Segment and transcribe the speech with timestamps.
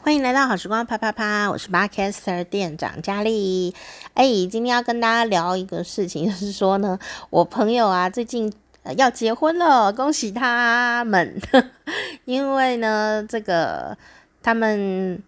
[0.00, 3.74] 欢迎来到好时光啪啪啪，我是 Podcaster 店长佳丽。
[4.14, 6.96] 哎，今天要跟大家聊一个事情，就是说呢，
[7.30, 8.50] 我朋友啊最近
[8.96, 11.38] 要结婚了，恭喜他们。
[12.24, 13.98] 因为呢，这个
[14.40, 15.20] 他们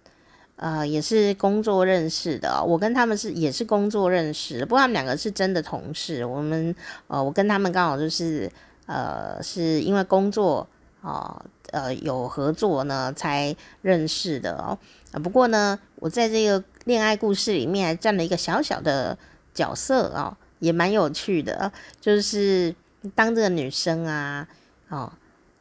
[0.55, 6.25] 呃也是工作认识的，我跟他们是也是工作认识，不过他们两个是真的同事。
[6.25, 6.75] 我们
[7.09, 8.49] 呃，我跟他们刚好就是
[8.87, 10.67] 呃，是因为工作
[11.01, 11.45] 哦。
[11.73, 14.77] 呃，有合作呢才认识的哦。
[15.13, 19.17] 啊，不过呢，我在这个恋爱故事里面还占了一个小小的
[19.55, 21.71] 角色哦，也蛮有趣的。
[22.01, 22.75] 就是
[23.15, 24.49] 当这个女生啊，
[24.89, 25.13] 哦，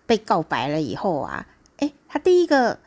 [0.07, 1.45] 被告白了以后啊，
[1.77, 2.79] 诶，她第一个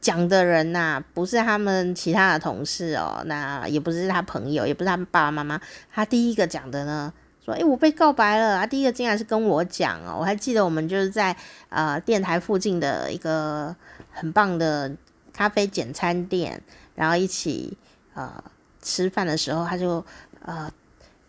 [0.00, 5.60] 讲的人呐，不是他们其他的同事哦，那也不是他朋友，也不是他们爸爸妈妈，
[5.92, 7.12] 他第一个讲的呢。
[7.46, 8.66] 说，哎，我被告白了啊！
[8.66, 11.34] 第一个竟然是跟我讲哦，我还记得我们就是在
[11.68, 13.74] 呃电台附近的一个
[14.10, 14.92] 很棒的
[15.32, 16.60] 咖啡简餐店，
[16.96, 17.78] 然后一起
[18.14, 18.42] 呃
[18.82, 20.04] 吃饭的时候，他就
[20.42, 20.68] 呃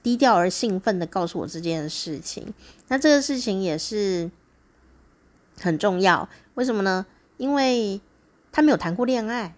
[0.02, 2.52] 低调而兴奋的告诉我这件事情。
[2.88, 4.31] 那这个事情也是
[5.61, 7.05] 很重要，为什么呢？
[7.38, 8.02] 因为
[8.52, 9.53] 他没有谈过恋爱。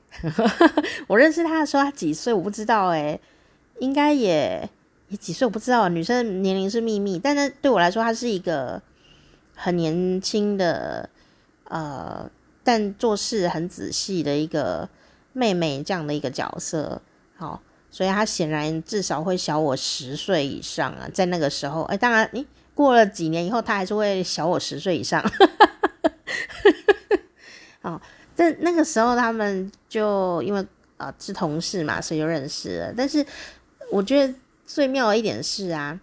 [1.08, 3.18] 我认识他的时候，他几岁我不知道哎，
[3.80, 4.70] 应该也。
[5.12, 8.80] 你几岁我不知道，女生年龄是秘密，但是对我来说，她是一个
[9.56, 11.10] 很年轻的，
[11.64, 12.30] 呃，
[12.64, 14.88] 但做事很仔细的一个
[15.34, 17.02] 妹妹这样的一个角色，
[17.36, 25.20] 好，所以她显然至少会小我十岁以上啊，在那个时候，哎，当然，诶，过了几年以后，她还是会小我十岁以上，
[27.82, 28.00] 哦，
[28.36, 30.60] 但那个时候他们就因为
[30.98, 33.26] 啊、呃、是同事嘛，所以就认识了，但是
[33.92, 34.32] 我觉得。
[34.70, 36.00] 最妙的一点是啊，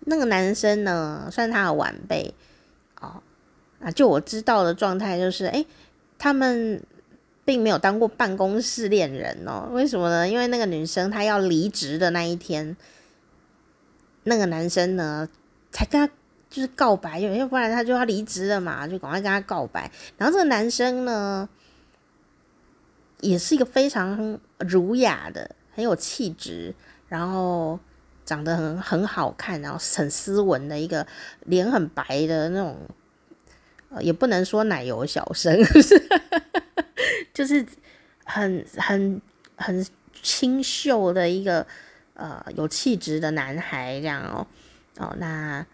[0.00, 2.34] 那个男生呢，算他的晚辈
[3.00, 3.22] 哦，
[3.80, 5.64] 啊，就我知道的状态就是，哎，
[6.18, 6.82] 他们
[7.46, 9.70] 并没有当过办公室恋人哦。
[9.72, 10.28] 为什么呢？
[10.28, 12.76] 因为那个女生她要离职的那一天，
[14.24, 15.26] 那个男生呢
[15.72, 16.12] 才跟他
[16.50, 19.90] 就是告白，因为要不然他就要离职了嘛，就赶快跟他告白。
[20.18, 21.48] 然后这个男生呢，
[23.22, 26.74] 也是一个非常儒雅的，很有气质。
[27.08, 27.78] 然后
[28.24, 31.06] 长得很很好看，然后很斯文的一个
[31.44, 32.76] 脸很白的那种，
[33.90, 35.56] 呃，也不能说奶油小生，
[37.32, 37.64] 就是
[38.24, 39.20] 很很
[39.56, 39.86] 很
[40.22, 41.64] 清秀的一个
[42.14, 44.46] 呃有气质的男孩这样哦
[44.98, 45.64] 哦，那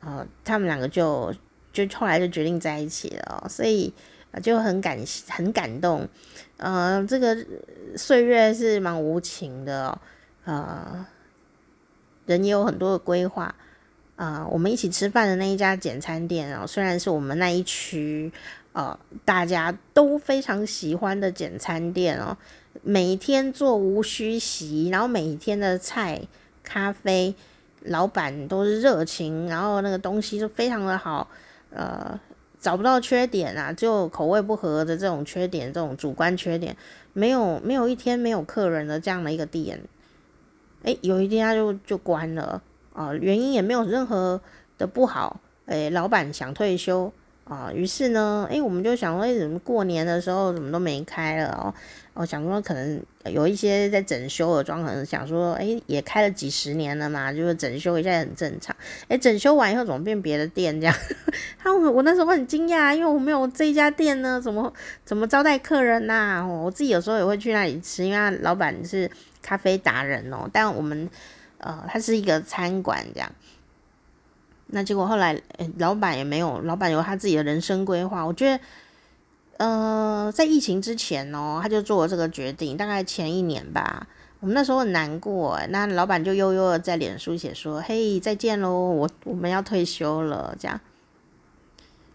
[0.00, 1.34] 呃他们两个就
[1.72, 3.92] 就后来就决定在一起了，所以
[4.42, 4.98] 就很感
[5.28, 6.06] 很感动，
[6.58, 7.36] 呃，这个
[7.96, 9.98] 岁月是蛮无情的哦。
[10.44, 11.06] 呃，
[12.26, 13.54] 人也有很多的规划。
[14.16, 18.30] 呃，我们一起吃饭的那一家简餐店哦，虽然是我们那一区
[18.72, 22.36] 呃大家都非常喜欢的简餐店哦，
[22.82, 26.20] 每天座无虚席，然后每天的菜、
[26.62, 27.34] 咖啡，
[27.80, 31.26] 老板都是热情，然后那个东西就非常的好，
[31.70, 32.20] 呃，
[32.60, 36.76] 找不到缺点啊，就口味不合的这种缺点，这种主观缺点，
[37.12, 39.80] 没有没有一天没有客人的这样的一个店。
[40.84, 42.60] 哎，有一天他就就关了
[42.94, 44.40] 啊、原因也没有任何
[44.76, 45.40] 的不好。
[45.64, 47.10] 哎，老板想退休
[47.44, 51.72] 啊、于是呢，哎，我们就想说，哎，怎么过年的时候怎么都没开了哦？
[52.14, 58.74] 我想说，可能有一些在整修的状况，想说，哎，也开了几十年了嘛，就是整修一下很正常。
[59.08, 60.94] 哎，整修完以后怎么变别的店这样？
[61.58, 64.72] 他我我那时候很惊讶，因为我没有这一家店呢，怎么
[65.04, 69.10] 怎么招待客人呐、我自己有时候也会去那里吃，因为老板是。
[69.42, 71.10] 咖啡达人哦，但我们
[71.58, 73.30] 呃，他是一个餐馆这样。
[74.74, 78.24] 那结果后来，欸、老板也没有，老板有他自己的人生规划。
[78.24, 78.60] 我觉得，
[79.58, 84.06] 呃，在疫情之前哦，他就做了这个决定，大概前一年吧。
[84.40, 90.80] 我们那时候很难过，那老板就悠悠的在脸书写说：“嘿，再见喽，我我们要退休了。”这样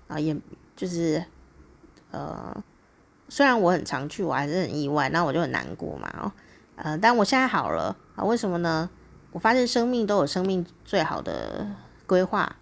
[0.08, 0.36] 啊，也
[0.76, 1.24] 就是
[2.12, 2.64] 呃，
[3.30, 6.32] 虽然我很常去，我还是很意外，那我就很难过嘛，哦。
[6.78, 8.24] 呃，但我现在好了啊？
[8.24, 8.88] 为什么呢？
[9.32, 11.68] 我发现生命都有生命最好的
[12.06, 12.56] 规划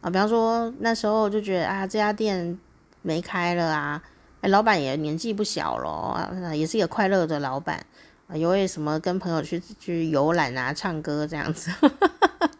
[0.00, 0.10] 啊。
[0.10, 2.58] 比方说那时候就觉得啊，这家店
[3.02, 4.02] 没开了啊，
[4.40, 7.84] 哎，老板也年纪不小了啊，也是一个快乐的老板
[8.28, 8.34] 啊。
[8.34, 11.70] 因为什么跟朋友去去游览啊，唱歌这样子。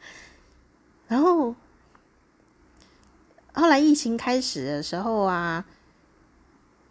[1.09, 1.55] 然后
[3.55, 5.65] 后来疫情开始的时候啊，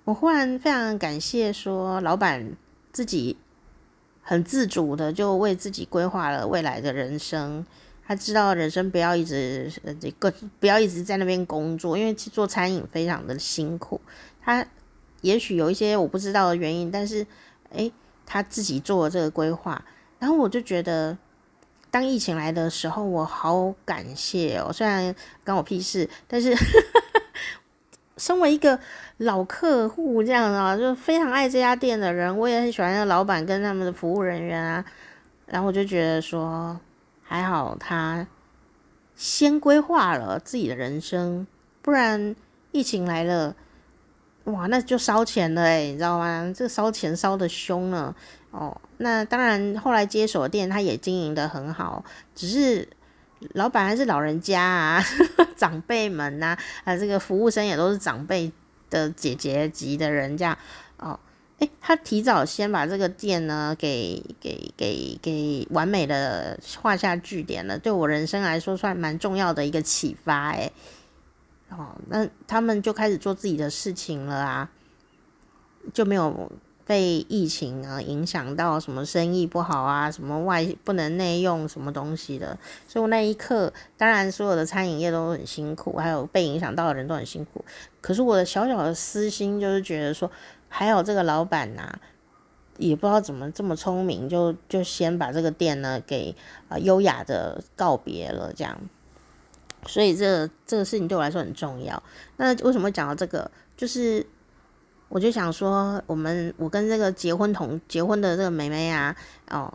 [0.06, 2.54] 我忽然非常感谢说老板
[2.92, 3.38] 自己。
[4.24, 7.64] 很自主的就为自己规划了未来的人生，
[8.08, 14.02] 他知道人生不要一直呃这个不要一直在那边工作，因为做餐饮非常的辛苦。
[14.42, 14.66] 他
[15.22, 17.28] 也许有一些我不知道的原因，但是
[17.70, 17.92] 诶，
[18.26, 19.86] 他自己做了这个规划，
[20.18, 21.18] 然后我就觉得。
[21.92, 24.74] 当疫情来的时候，我好感谢哦。
[24.74, 25.14] 虽然
[25.46, 26.52] 关我屁事，但是
[28.24, 28.80] 身为一个
[29.18, 34.86] 老客户这样啊，就非常爱这家店的人，我也很喜欢那个老板跟他们的服务人员啊。
[35.46, 36.80] 然后我就觉得说，
[37.22, 38.26] 还好他
[39.14, 41.46] 先规划了自己的人生，
[41.82, 42.34] 不然
[42.72, 43.54] 疫情来了，
[44.46, 46.50] 哇，那就烧钱了诶，你知道吗？
[46.56, 48.16] 这烧钱烧得凶了。
[48.52, 52.88] 哦，那当然，后来接手店他也经营得很好，只是
[53.54, 55.04] 老板还是老人家啊，
[55.56, 58.52] 长辈们呐、啊，这个服务生也都是长辈
[58.90, 60.58] 的姐姐级的人，这样
[60.98, 61.20] 哦，
[61.60, 70.72] 诶，他提早先把这个店呢给给给给完美的画下句点了，对我人生来说算蛮重要的一个启发，诶，
[71.70, 74.70] 哦，那他们就开始做自己的事情了啊，
[75.94, 76.52] 就没有。
[76.86, 82.58] 被疫情啊影响到，什么生意不好啊，什么外不能内用什么东西的，
[82.88, 87.64] 所以我那一刻，当然所有的餐饮业都很辛苦，还有被影响到的人都很辛苦。
[88.02, 90.30] 可是我的小小的私心就是觉得说，
[90.68, 91.98] 还有这个老板呐、
[92.78, 96.36] 也不知道怎么这么聪明，就就先把这个店呢给
[96.68, 98.78] 啊优雅的告别了，这样。
[99.86, 102.04] 所以这、这个事情对我来说很重要。
[102.36, 103.50] 那为什么讲到这个？
[103.78, 104.28] 就是。
[105.14, 109.16] 我就想说，我们我跟这个结婚同结婚的这个妹妹啊，
[109.48, 109.72] 哦，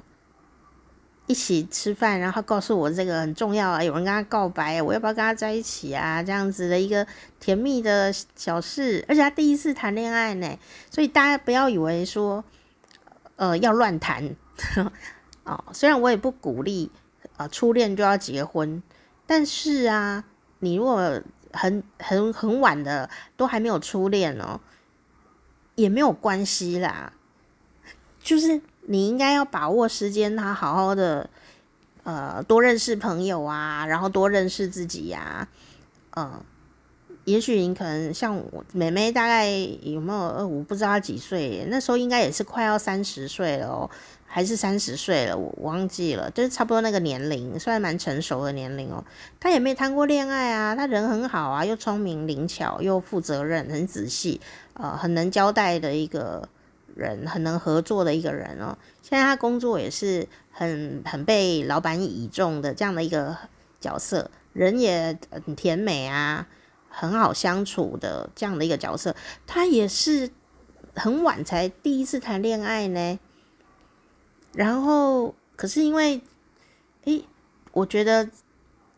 [1.28, 6.20] 一起吃饭，然后告诉我这个很重要啊，有人跟她告白，我要不要跟她在一起啊？
[6.20, 7.06] 这样子的一个
[7.38, 10.58] 甜蜜的小事，而且她第一次谈恋爱呢，
[10.90, 12.42] 所以大家不要以为说，
[13.36, 14.34] 呃，要乱谈
[15.46, 15.62] 哦。
[15.72, 16.90] 虽然我也不鼓励
[17.36, 18.82] 啊，初恋就要结婚，
[19.24, 20.24] 但是啊，
[20.58, 24.58] 你如果很很很晚的都还没有初恋哦。
[25.78, 27.12] 也没有关系啦，
[28.20, 31.30] 就是你应该要把握时间，他好好的，
[32.02, 35.46] 呃，多认识朋友啊，然后多认识自己呀，
[36.16, 36.42] 嗯，
[37.22, 43.88] 也许你可能像我妹妹，大概有没有我，不知道她几岁，那时候应该也是快要三十岁了哦，
[44.30, 49.02] 还是三十岁了，我忘记了，就是差不多那个年龄，算蛮成熟的年龄哦。
[49.40, 54.40] 她也没谈过恋爱啊，她人很好啊，又聪明灵巧，又负责任，很仔细。
[54.74, 56.46] 呃，很能交代的一个
[56.94, 58.76] 人，很能合作的一个人哦。
[59.02, 63.36] 现在他工作也是很很被老板倚重的这样的一个
[63.80, 66.46] 角色，人也很甜美啊，
[66.90, 69.16] 很好相处的这样的一个角色。
[69.46, 70.30] 他也是
[70.94, 73.18] 很晚才第一次谈恋爱呢。
[74.54, 76.20] 然后，可是因为，
[77.04, 77.24] 诶，
[77.72, 78.28] 我觉得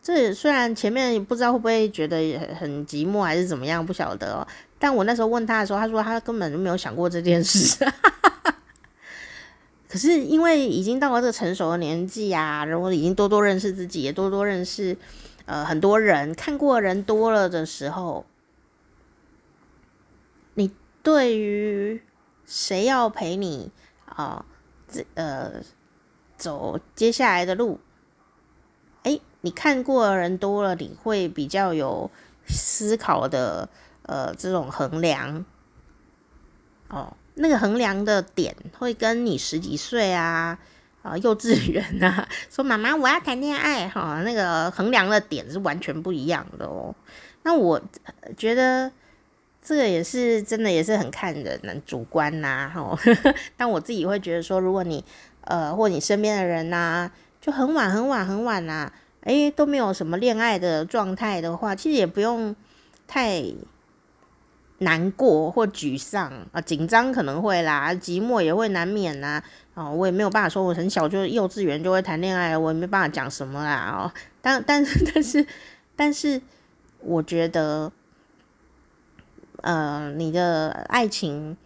[0.01, 4.47] 这虽然前面不知道会不会觉得很寂寞还是怎么样，不晓得哦。
[4.79, 7.85] 但我那时候问他的时候，他说他根本就没有想过这件事。
[9.87, 14.95] 可是因为已经到了这个成熟的年纪啊，然后已经多多认识自己，也多多认识
[15.45, 18.25] 呃很多人，看过人多了的时候，
[20.53, 20.71] 你
[21.03, 22.01] 对于
[22.45, 23.69] 谁要陪你
[24.05, 24.45] 啊，
[24.91, 25.53] 这呃
[26.37, 27.79] 走接下来的路，
[29.03, 32.11] 哎，你看过的人多了，你会比较有
[32.47, 33.69] 思考的。
[34.03, 35.45] 呃，这种衡量，
[36.89, 40.57] 哦，那个衡量的点会跟你十几岁啊，
[41.03, 46.93] 啊、幼稚园啊，说妈妈我要谈恋爱哈、哦，那个衡量的点是完全不一样的哦。
[47.43, 47.79] 那我
[48.35, 48.91] 觉得
[49.61, 52.97] 这个也是真的，也是很看人主观呐、啊，哈、哦。
[53.55, 55.03] 但我自己会觉得说，如果你
[55.41, 58.93] 呃，或你身边的人呐、就很晚很晚很晚呐、啊，
[59.25, 62.55] 诶，都没有什么恋爱的状态的话，其实也不用
[63.07, 63.43] 太。
[64.83, 69.39] 难过或沮丧啊，紧张可能会啦，寂寞也会难免呐。
[69.75, 73.95] 哦，我也没有办法说，我很小就幼稚园就会谈恋爱，我也没办法讲什么啦。
[73.95, 75.45] 哦，但但是但是
[75.95, 76.41] 但是，
[77.01, 77.91] 我觉得，
[79.61, 81.57] 呃，你的爱情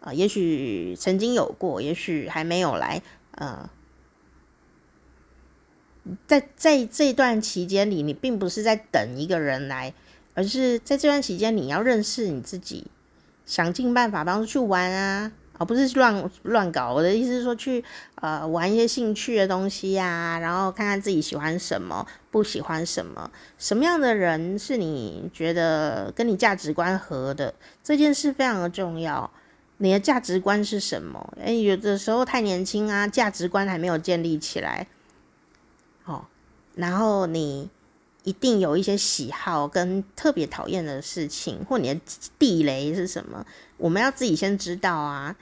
[0.00, 3.02] 啊，也许曾经有过，也许还没有来。
[3.32, 3.68] 呃，
[6.26, 9.94] 在在这段期间里，你并不是在等一个人来。
[10.32, 12.86] 而是在这段期间，你要认识你自己，
[13.44, 16.90] 想尽办法帮助去玩啊，而不是乱乱搞。
[16.90, 27.52] 我的意思是说，去呃玩一些兴趣的东西呀、啊，然后看看自己喜欢什么，不喜欢什么，什么样的人是你觉得跟你价值观合的，
[27.84, 29.30] 这件事非常的重要。
[29.76, 31.34] 你的价值观是什么？
[31.38, 34.86] 诶，有的时候太年轻啊，价值观还没有建立起来。
[36.06, 36.24] 哦，
[36.74, 37.68] 然后你
[38.24, 42.00] 一定有一些喜好跟特别讨厌的事情，或你的
[42.38, 43.44] 地雷是什么，
[43.76, 45.36] 我们要自己先知道啊。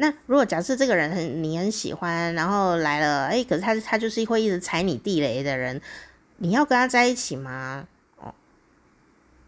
[0.00, 5.80] 那如果假设这个人很你很喜欢，然后来了，哎，可是他他就是会一直踩你地雷的人，
[6.36, 7.84] 你要跟他在一起吗？
[8.18, 8.32] 哦，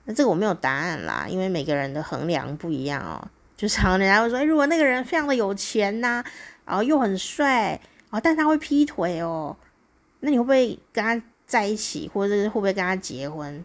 [0.06, 3.28] 那这个我没有答案啦，因为每个人的衡量不一样哦。
[3.56, 6.24] 就常人家会说，哎，如果那个人非常的有钱呐、啊，
[6.64, 7.80] 然后又很帅，
[8.10, 9.56] 哦，但他会劈腿哦，
[10.18, 13.64] 那你会不会跟他在一起，或者是会不会跟他结婚？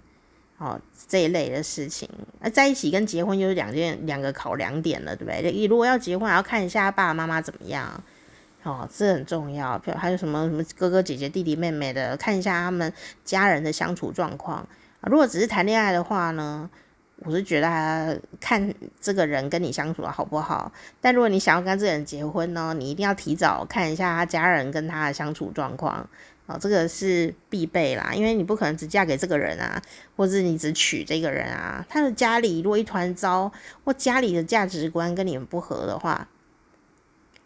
[0.57, 2.07] 哦，这一类的事情，
[2.39, 5.51] 那在一起跟结婚就是两件两个考量点了，对不对？
[5.51, 8.01] 你如果要结婚，还要看一下爸爸妈妈怎么样，
[8.63, 9.77] 哦，这很重要。
[9.97, 12.91] 还有什么什么哥哥姐姐、弟弟妹妹的，看一下他们
[13.25, 14.65] 家人的相处状况。
[15.01, 16.69] 如果只是谈恋爱的话呢，
[17.17, 20.71] 我是觉得看这个人跟你相处的好不好。
[21.01, 26.07] 但如果你想要跟这个人结婚呢，你一定要提早看一下他家人跟他的相处状况。
[26.47, 29.81] 哦，这个是必备啦，因为你不可能只嫁给这个人啊，
[30.15, 31.83] 或者你只娶这个人啊。
[31.89, 33.51] 他的家里如果一团糟，
[33.83, 36.27] 或家里的价值观跟你们不合的话，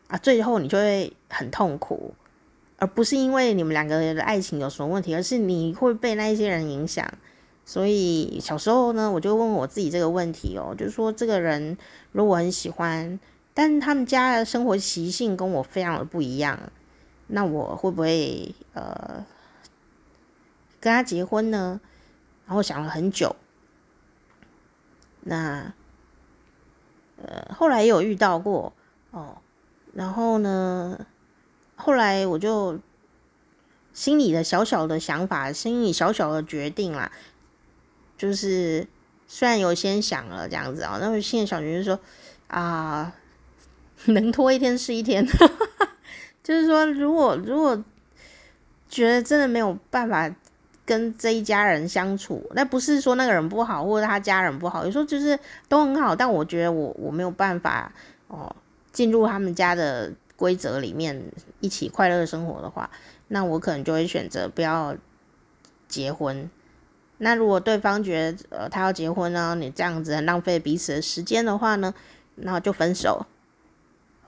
[0.08, 2.13] 啊，最后你就会很痛苦，
[2.77, 7.10] 而不是因为你们两个人的爱情有什么问题，而是你会被那一些人影响。
[7.63, 11.77] 所以小时候呢，我就问我自己这个问题哦，就是说这个人
[12.12, 13.18] 如果很喜欢，
[13.53, 16.60] 但他们家的生活习性跟我非常的不一样。
[17.31, 19.24] 那我会不会呃
[20.79, 21.79] 跟他结婚呢？
[22.48, 23.36] 然后想了很久，
[25.21, 25.71] 那
[27.17, 28.74] 呃后来也有遇到过
[29.12, 29.38] 哦，
[29.93, 31.05] 然后呢，
[31.75, 32.79] 后来我就
[33.93, 37.12] 心里的小小的想法，心里小小的决定啦，
[38.17, 38.88] 就是
[39.27, 42.00] 虽然有先想了这样子啊，那么心里小决定说
[42.48, 43.13] 啊，
[44.05, 45.24] 能拖一天是一天。
[46.50, 47.79] 就是说，如果如果
[48.89, 50.27] 觉得真的没有办法
[50.84, 55.38] 跟这一家人相处，那不是说那个人不好，或者他家人不好，有时候就是
[55.68, 57.94] 都很好，但我觉得我我没有办法
[58.29, 58.56] 哦
[58.91, 61.24] 进入他们家的规则里面
[61.60, 62.89] 一起快乐生活的话，
[63.27, 64.98] 那我可能就会选择不要
[65.88, 66.50] 结婚。
[67.20, 71.94] 那如果对方觉得呃他要结婚呢，你这样子很浪费彼此的时间的话呢，
[72.38, 73.27] 那就分手。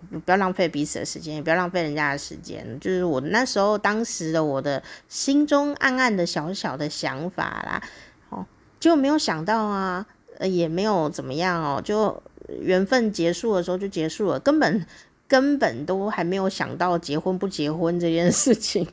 [0.10, 2.80] 不要浪费彼此的时间，也不要浪费人家的时间。
[2.80, 7.82] 就是我那时候当时的我的心中暗暗的小小的想法啦，
[8.30, 8.46] 哦，
[8.80, 10.06] 就没有想到啊，
[10.40, 12.22] 呃，也没有怎么样哦，就
[12.60, 14.86] 缘分结束的时候就结束了，根本
[15.28, 18.86] 根本都还没有想到结婚不结婚这件事情，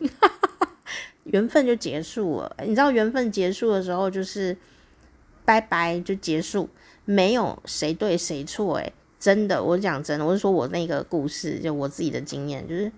[1.25, 2.57] 缘分就结束了。
[2.65, 4.57] 你知道缘分结束的时候就是
[5.45, 6.69] 拜拜就结束，
[7.05, 8.93] 没有谁对谁错，诶。
[9.19, 12.93] 真的，我讲真的，我是说我那个故事，就我自己的经验，就是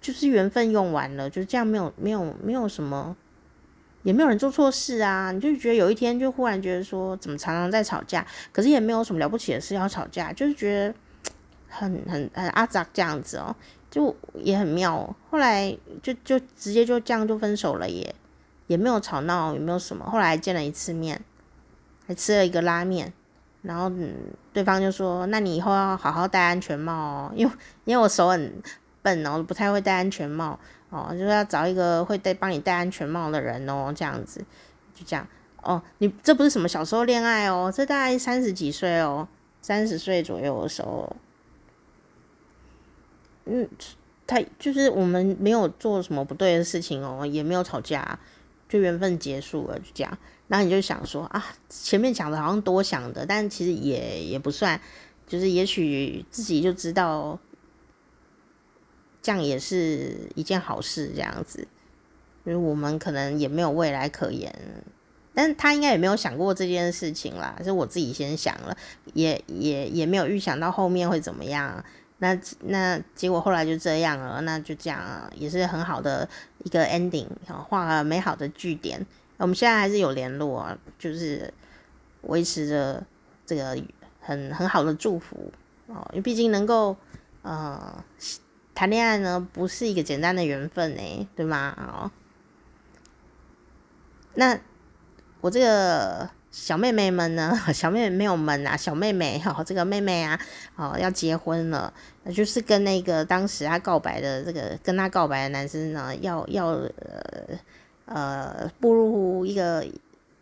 [0.00, 3.16] 就是缘分用完了，就这样，没有没有没有什么，
[4.02, 5.30] 也没有人做错事啊。
[5.30, 10.94] 你就觉得有一天就忽然觉得说，怎么常常在吵架，可是也没有什么了不起的事要吵架，就是觉得
[11.68, 13.54] 很很很阿杂这样子哦，
[13.90, 15.16] 就也很妙。
[15.30, 18.14] 后来就就直接就这样就分手了耶，
[18.66, 20.04] 也没有吵闹，也没有什么。
[20.04, 21.22] 后来见了一次面，
[22.06, 23.12] 还吃了一个拉面。
[23.64, 24.14] 然后，嗯，
[24.52, 27.52] 对方就说：“那你以后要好好戴安全帽哦，因为
[27.86, 28.52] 因为我手很
[29.00, 30.58] 笨哦，不太会戴安全帽
[30.90, 34.38] 哦，就是要找一个会戴帮你戴安全帽的人哦，这样子，
[34.94, 35.26] 就这样
[35.62, 35.80] 哦。
[35.96, 39.26] 你这不是什么小时候恋爱哦，这大概三十几岁哦，
[39.62, 41.16] 三十岁左右的时候，
[43.46, 43.66] 嗯，
[44.26, 48.18] 他就是我们没有做什么不对的事情哦，也没有吵架，
[48.68, 54.78] 就缘分结束了，就这样。”然后你就想说啊，前面讲的好像多想的，但其实也也不算，
[55.26, 57.38] 就是也许自己就知道，
[59.22, 61.66] 这样也是一件好事，这样子，
[62.44, 64.54] 因为我们可能也没有未来可言，
[65.32, 68.76] 但是他应该也没有想过这件事情啦，是我自己先想了，
[69.14, 71.82] 也也也没有预想到后面会怎么样，
[72.18, 75.00] 那那结果后来就这样了，那就这样
[75.34, 76.28] 也是很好的
[76.64, 79.04] 一个 ending，画了美好的句点。
[79.36, 81.52] 我们现在还是有联络啊，就是
[82.22, 83.04] 维持着
[83.44, 83.76] 这个
[84.20, 85.52] 很很好的祝福
[85.88, 86.96] 哦，因为毕竟能够
[87.42, 88.02] 呃
[88.74, 91.74] 谈恋爱呢，不是一个简单的缘分呢，对吗？
[91.76, 92.10] 哦，
[94.34, 94.58] 那
[95.40, 100.40] 我这个小妹妹们呢， 小妹妹没有们啊，小妹妹哈，这个妹妹啊，
[100.76, 107.58] 哦要结婚了，那就是跟那个当时她告白的这个跟她告白的男生呢，要要呃。
[108.06, 109.86] 呃，步入一个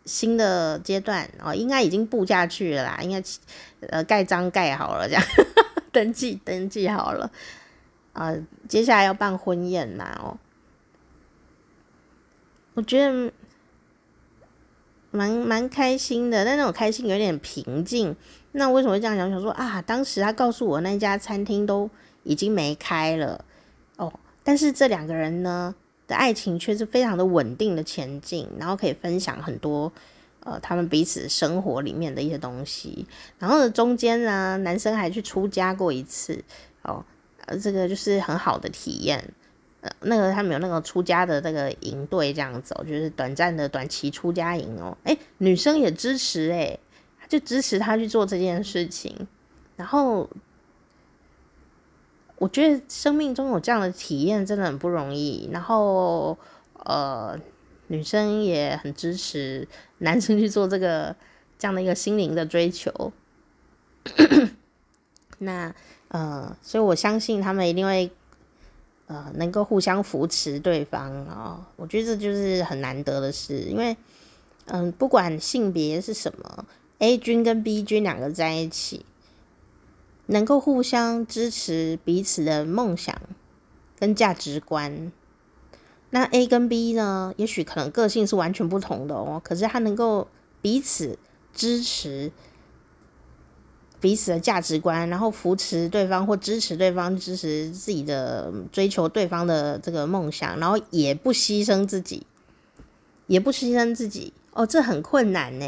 [0.05, 3.21] 新的阶段哦，应该已经步下去了啦，应该
[3.89, 5.23] 呃盖章盖好了，这样
[5.91, 7.31] 登记登记好了，
[8.13, 10.37] 呃，接下来要办婚宴啦哦。
[12.73, 13.31] 我觉得
[15.11, 18.15] 蛮蛮开心的，但那种开心有点平静。
[18.53, 19.29] 那为什么会这样想？
[19.29, 21.89] 想说啊，当时他告诉我那家餐厅都
[22.23, 23.45] 已经没开了
[23.97, 24.11] 哦，
[24.43, 25.73] 但是这两个人呢
[26.07, 29.91] 的爱情却是非常的稳定的前进，然后可以分享很多
[30.41, 33.05] 呃他们彼此生活里面的一些东西。
[33.39, 36.43] 然后呢，中间呢，男生还去出家过一次
[36.83, 37.03] 哦，
[37.45, 39.33] 呃，这个就是很好的体验。
[39.81, 44.97] 呃，那个他们有那个出家的那个营队这样子，就是短暂的短期出家营哦。
[45.03, 46.79] 诶，女生也支持诶。
[47.29, 49.27] 就支持他去做这件事情，
[49.75, 50.29] 然后
[52.37, 55.49] 我觉得生命中有这样的体验真的很不容易。
[55.51, 56.37] 然后
[56.85, 57.39] 呃，
[57.87, 59.67] 女生也很支持
[59.99, 61.15] 男生去做这个
[61.57, 63.11] 这样的一个心灵的追求。
[65.39, 65.73] 那
[66.09, 68.11] 呃，所以我相信他们一定会
[69.07, 71.65] 呃能够互相扶持对方啊、哦。
[71.75, 73.95] 我觉得这就是很难得的事，因为
[74.65, 76.65] 嗯、不管性别是什么。
[76.99, 79.05] A 君跟 B 君两个在一起，
[80.33, 83.15] 能够互相支持彼此的梦想
[83.99, 85.11] 跟价值观。
[86.09, 90.27] 那 A 跟 B 呢，也许可能个性是完全不同的哦，可是他能够
[90.61, 91.17] 彼此
[91.53, 92.31] 支持
[93.99, 102.25] 彼此的价值观，然后扶持对方或支持对方，支持自己的追求对方的这个梦想，然后也不牺牲自己，
[103.27, 104.33] 也不牺牲自己。
[104.51, 105.65] 哦，这很困难呢，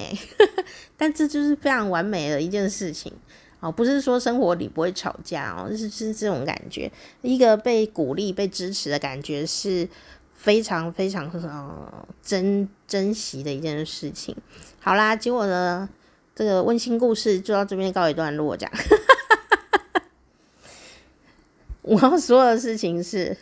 [0.95, 3.11] 但这就是非常完美的一件事情
[3.59, 3.71] 哦。
[3.71, 9.87] 不是说生活里不会吵架哦，是是这种感觉，一个被鼓励、被支持的感觉是
[10.35, 14.35] 非常非常呃珍珍惜的一件事情。
[14.79, 15.89] 好啦，结果呢，
[16.35, 18.73] 这个温馨故事就到这边告一段落，这样。
[21.81, 23.35] 我要说的事情是，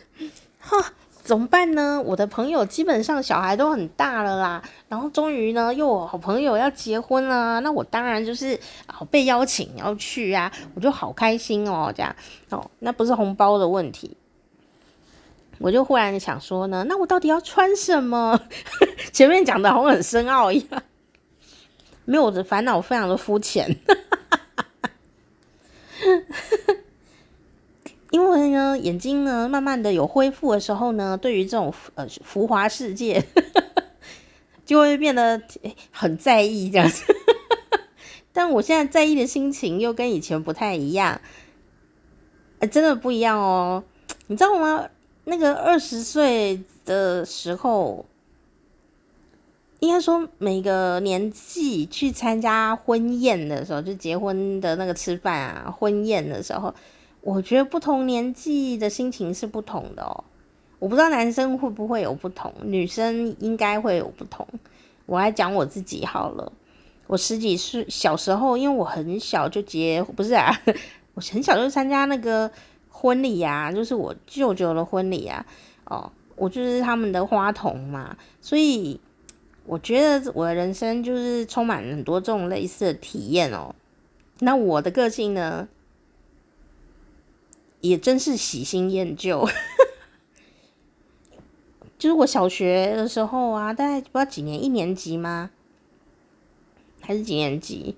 [0.58, 0.92] 哈。
[1.24, 2.00] 怎么办呢？
[2.04, 12.14] 我的朋友基本上小孩都很大了啦，然后终于呢又有好朋友要结婚了，那我当然就是啊被邀请要去啊，我就好开心哦，这样
[12.50, 14.14] 哦，那不是红包的问题，
[15.58, 18.38] 我就忽然想说呢，那我到底要穿什么？
[19.10, 20.82] 前面讲的好像很深奥一样，
[22.04, 23.74] 没有，我的烦恼非常的肤浅。
[28.14, 33.24] 因为呢，眼睛呢，慢慢的有恢复的时候呢，对于这种呃浮华世界，
[34.64, 35.42] 就会变得
[35.90, 37.02] 很在意这样子。
[38.32, 41.20] 但我现在在意的心情又跟以前不太一样，
[42.60, 43.82] 欸，真的不一样哦。
[44.28, 44.88] 你知道吗？
[45.24, 48.06] 那个二十岁的时候，
[49.80, 56.72] 应该说每个年纪去参加婚宴的时候，就结婚的那个吃饭啊，婚宴的时候。
[57.24, 60.24] 我觉得不同年纪的心情是不同的哦，
[60.78, 64.46] 我不知道男生会不会有不同，女生应该会有不同。
[65.06, 66.52] 我来讲我自己好了，
[67.06, 70.54] 我十几岁小时候，因为我很小就结，不是啊，
[71.14, 72.50] 我很小就参加那个
[72.90, 75.46] 婚礼呀，就是我舅舅的婚礼啊，
[75.86, 79.00] 哦，我就是他们的花童嘛，所以
[79.64, 83.74] 我觉得我的人生就是充满很多这种类似的体验哦。
[84.40, 85.66] 那我的个性呢？
[87.88, 89.46] 也真是喜新厌旧，
[91.98, 95.50] 就是我小学的时候啊，大概不知道几年，一年级吗？
[97.02, 97.94] 还是几年级？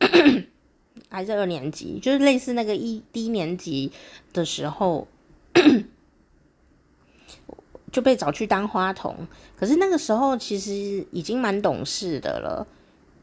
[1.08, 1.98] 还是二年级？
[1.98, 3.90] 就是类似那个一低年级
[4.34, 5.08] 的时候，
[7.90, 9.26] 就被找去当花童。
[9.56, 12.66] 可是那个时候其实已经蛮懂事的了，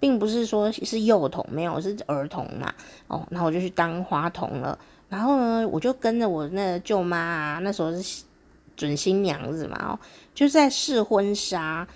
[0.04, 2.74] 并不是说是幼童，没有，是儿童嘛。
[3.08, 4.78] 哦，然后我就去当花童了。
[5.08, 8.24] 然后呢，我就跟着我那个舅妈啊，那时候是
[8.76, 10.00] 准新娘子嘛，哦，
[10.36, 11.88] 就在试婚纱，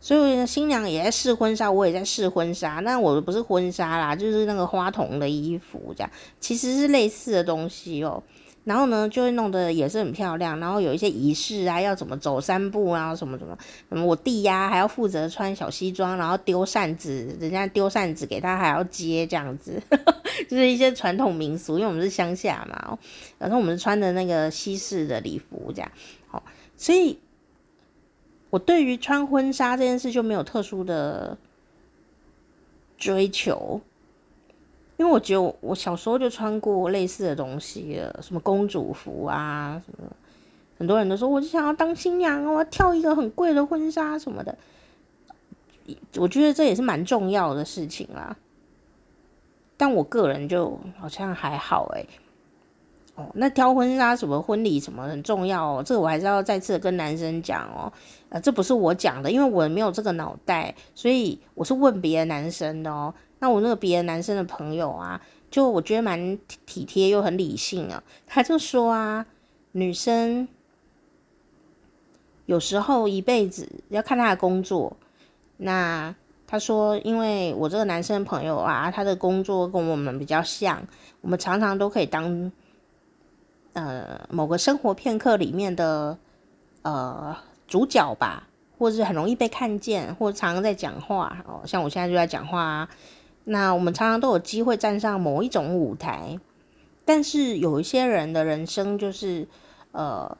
[0.00, 2.80] 所以新娘也在试婚纱，我也在试婚纱。
[2.80, 6.10] 那我不是婚纱啦，就是那个花童的衣服，这样
[6.40, 8.20] 其实是类似的东西哦。
[8.64, 10.60] 然后呢，就会弄得也是很漂亮。
[10.60, 13.56] 然后有一些仪式啊，要怎么走三步啊，什么什么。
[13.88, 19.82] 嗯，我弟呀、还要负责穿小西装，然后丢扇子，人家丢扇子给他还要接这样子，
[20.48, 21.78] 就是一些传统民俗。
[21.78, 22.98] 因为我们是乡下嘛，
[23.38, 25.90] 然后我们穿的那个西式的礼服这样。
[26.28, 26.42] 好，
[26.76, 27.18] 所以
[28.50, 31.38] 我对于穿婚纱这件事就没有特殊的
[32.98, 33.80] 追求。
[35.00, 40.06] 因为我觉得我小时候就穿过类似的东西，什么公主服啊，什么，
[40.76, 44.58] 很多人都说我就想要当新娘，我要跳一个很贵的婚纱什么的。
[46.18, 48.36] 我觉得这也是蛮重要的事情啦，
[49.78, 52.06] 但我个人就好像还好诶。
[53.14, 57.90] 哦，那挑婚纱什么婚礼什么很重要哦，这个我还是要再次跟男生讲哦。
[58.28, 63.14] 呃，这不是我讲的，因为我没有这个脑袋，所以我是问别的男生的哦。
[63.40, 69.26] 那我那个别的男生的朋友啊，就我觉得蛮体贴又很理性啊，他就说啊，
[69.72, 70.46] 女生。
[72.46, 74.96] 有时候一辈子要看他的工作。
[75.58, 76.12] 那
[76.48, 80.82] 他说，因为我这个男生朋友啊，他的工作跟我们比较像，
[81.20, 82.50] 我们常常都可以当
[83.74, 86.18] 呃某个生活片刻里面的
[86.82, 87.36] 呃
[87.68, 91.60] 主角吧，或者是很容易被看见，或者常常在讲话哦。
[91.64, 92.88] 像我现在就在讲话啊，
[93.44, 96.38] 那我们常常都有机会站上某一种舞台。
[97.04, 99.46] 但是有一些人的人生就是
[99.92, 100.36] 呃。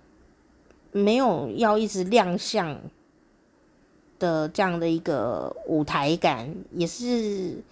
[0.93, 2.77] 没有要一直亮相
[4.19, 7.63] 的这样的一个舞台感，也是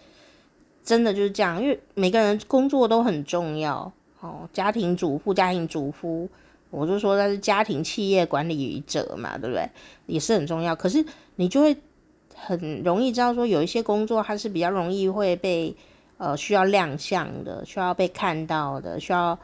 [0.84, 1.60] 真的就是这样。
[1.60, 6.28] 因为每个人工作都很重要，哦，家庭主妇、家庭主夫，
[6.70, 9.68] 我就说他是家庭企业管理者嘛，对不对？
[10.06, 10.76] 也是很重要。
[10.76, 11.76] 可是你就会
[12.46, 15.74] 很容易知道说，有一些工作它是比较容易会被
[16.16, 19.38] 呃需要亮相的，需要被看到的，需要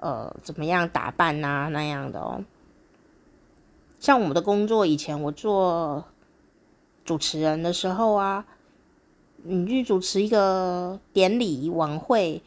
[0.00, 2.42] 呃怎么样打扮啊那样的哦。
[3.98, 6.04] 像我们的工作，以前我做
[7.04, 8.44] 主持人的时候啊，
[9.42, 12.42] 你去主持一个典礼晚会，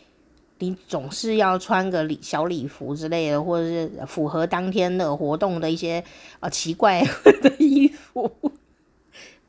[0.60, 6.04] 你总是要穿个礼小礼服之类的，或者是符合当天的活动的一些
[6.40, 7.04] 呃奇怪
[7.42, 8.32] 的衣服，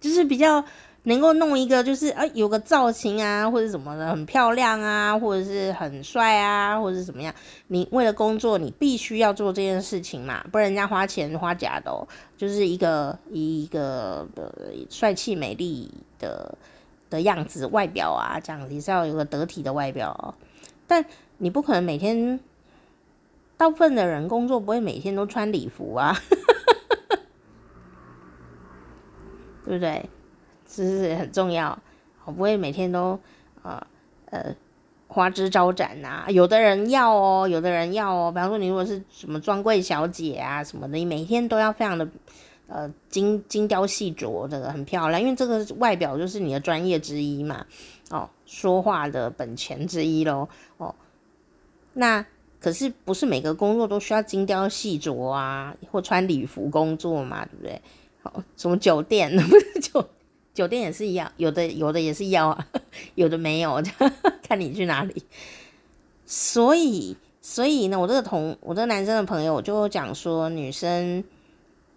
[0.00, 0.64] 就是比较。
[1.04, 7.34] 能够弄一个就是啊，有个造型啊，或者什么的很漂亮啊，或者是很帅啊，或者是怎么样？
[7.68, 12.06] 你为了工作，你必须要做这件事情嘛，不然人家花钱花假的哦。
[12.36, 14.52] 就是一个一个的
[14.90, 16.54] 帅气美丽的
[17.08, 20.34] 的样子，外表啊，这样你是要有个得体的外表哦。
[20.86, 21.02] 但
[21.38, 22.38] 你不可能每天，
[23.56, 26.14] 大部分的人工作不会每天都穿礼服啊，
[29.70, 30.10] 对不对？
[30.68, 31.78] 是不是很重要？
[32.24, 33.18] 我不会每天都
[33.62, 33.80] 呃
[34.26, 34.54] 呃
[35.06, 38.32] 花枝招展呐、有的人要哦，有的人要哦。
[38.32, 42.08] 比方说，你如果是什么专柜小姐啊什么的，你每天都要非常的
[42.68, 47.64] 呃精精雕细琢，这个很漂亮，因为这个外表就是你的专业之一嘛。
[48.10, 50.48] 哦，说话的本钱之一喽。
[50.78, 50.94] 哦，
[51.92, 52.24] 那
[52.60, 57.80] 可是不是每个工作都需要精雕细琢啊，或穿礼服工作嘛，对不对？
[58.56, 60.08] 什么酒店 不是酒。
[60.52, 62.66] 酒店也是一样，有的有的也是要啊，
[63.14, 63.80] 有的没有，
[64.42, 65.22] 看你去哪里。
[66.26, 71.22] 所以所以呢，我这个同我这个男生的朋友我就讲说，女生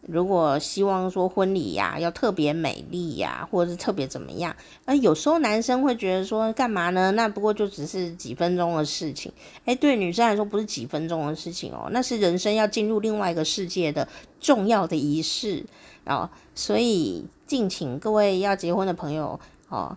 [0.01, 7.11] 如果希望说婚礼呀、要特别美丽呀、或者是特别怎么样，那有时候男生会觉得说干嘛呢？
[7.11, 9.31] 那不过就只是几分钟的事情。
[9.65, 14.07] 哎，对女生来说不是几分钟的事情哦，那是人生要进入另外一个世界的
[14.39, 15.65] 重要的仪式
[16.05, 17.25] 哦，所以。
[17.45, 19.39] 敬请各位要结婚的朋友
[19.69, 19.95] 哦，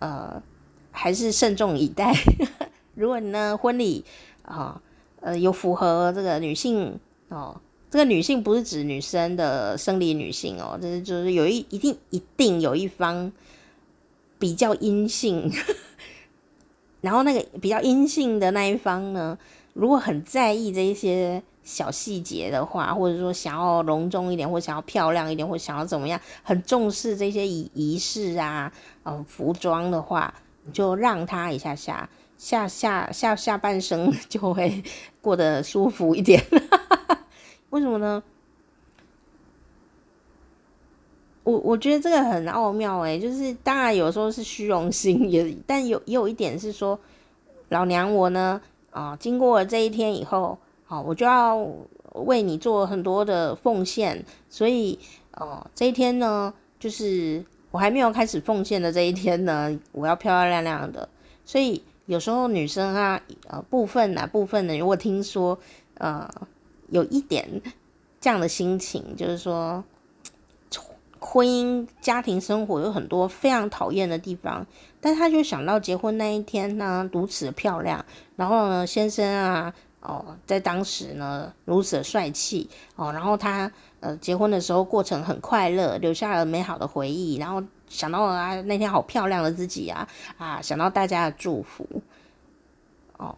[0.00, 0.42] 呃，
[0.90, 2.12] 还是慎重以待。
[2.96, 4.04] 如果你呢婚礼
[4.42, 4.82] 啊、哦，
[5.20, 6.98] 呃，有符合这个女性
[7.28, 13.30] 哦，这个女性不是指女生的生理女性哦，就是就是有一一定一定有一方
[14.36, 15.48] 比较阴性，
[17.02, 19.38] 然后那个比较阴性的那一方呢，
[19.74, 21.40] 如果很在意这一些。
[21.70, 28.72] 小细节的话，或者说想要隆重一点，或想要漂亮一点，或想要怎么样，很重视这些仪仪式啊，
[29.04, 34.82] 呃，服装的话，你就让他一下下下下下下半生 就会
[35.22, 36.44] 过得舒服一点。
[37.70, 38.20] 为什么呢？
[41.44, 46.98] 我我觉得这个很奥妙诶，就是当然有时候是虚荣心，也但有也有一点是说，
[47.68, 50.58] 老娘我呢啊，经过了这一天以后。
[50.90, 51.56] 好，我就要
[52.14, 54.98] 为你做很多的奉献，所以，
[55.36, 61.08] 哦，这一天呢，就是我还没有开始奉献的这一天呢，我要漂漂亮亮的。
[61.44, 65.56] 所以有时候女生啊，呃，部分啊，部分的，如果听说，
[65.98, 66.28] 呃，
[66.88, 67.62] 有一点
[68.20, 69.84] 这样的心情，就是说，
[71.20, 74.66] 婚姻家庭生活有很多非常讨厌的地方，
[75.00, 79.72] 但她就想到结婚那一天呢，如此的漂亮，然后呢，先生啊。
[80.00, 90.08] 哦，在当时呢，如此的帅气哦，然后他呃结婚的时候过程很快乐，留下了美好的回忆，然后想到了啊那天好漂亮的自己啊
[90.38, 91.86] 啊，想到大家的祝福，
[93.18, 93.36] 哦，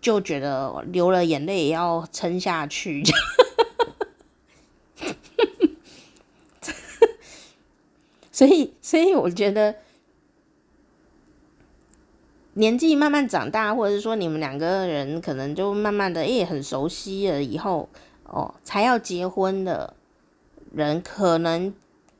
[0.00, 3.02] 就觉得流了眼泪也要撑下去，
[8.32, 9.76] 所以所以我觉得
[12.56, 17.88] 年纪慢慢长大，或者是说你们两个人可能就慢慢的也很熟悉了以后，
[18.24, 19.94] 哦，才要结婚的
[20.72, 21.74] 人，可能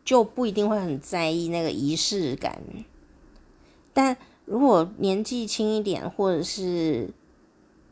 [0.05, 2.59] 就不一定会很在意那个仪式感。
[3.92, 7.09] 但如果年纪轻一点，或者是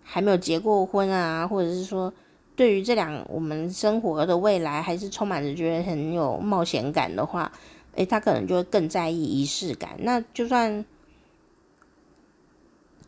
[0.02, 2.12] 还没有结过婚啊，或者是说
[2.56, 7.52] 对于这两我们生活的未来还是充满着觉得很有冒险感的话，
[7.94, 9.90] 诶，他可能就会更在意仪式感。
[10.00, 10.84] 那就算。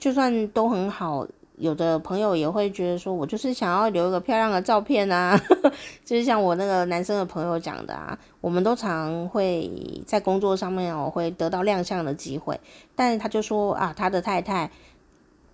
[0.04, 5.34] 就算都很好，有的朋友也会觉得说，我就是想要留一个漂亮的照片啊，
[6.04, 9.70] 就是像我那个男生的朋友讲的啊，我们都常会
[10.06, 12.60] 在工作上面我会得到亮相的机会，
[12.94, 14.70] 但是他就说啊，他的太太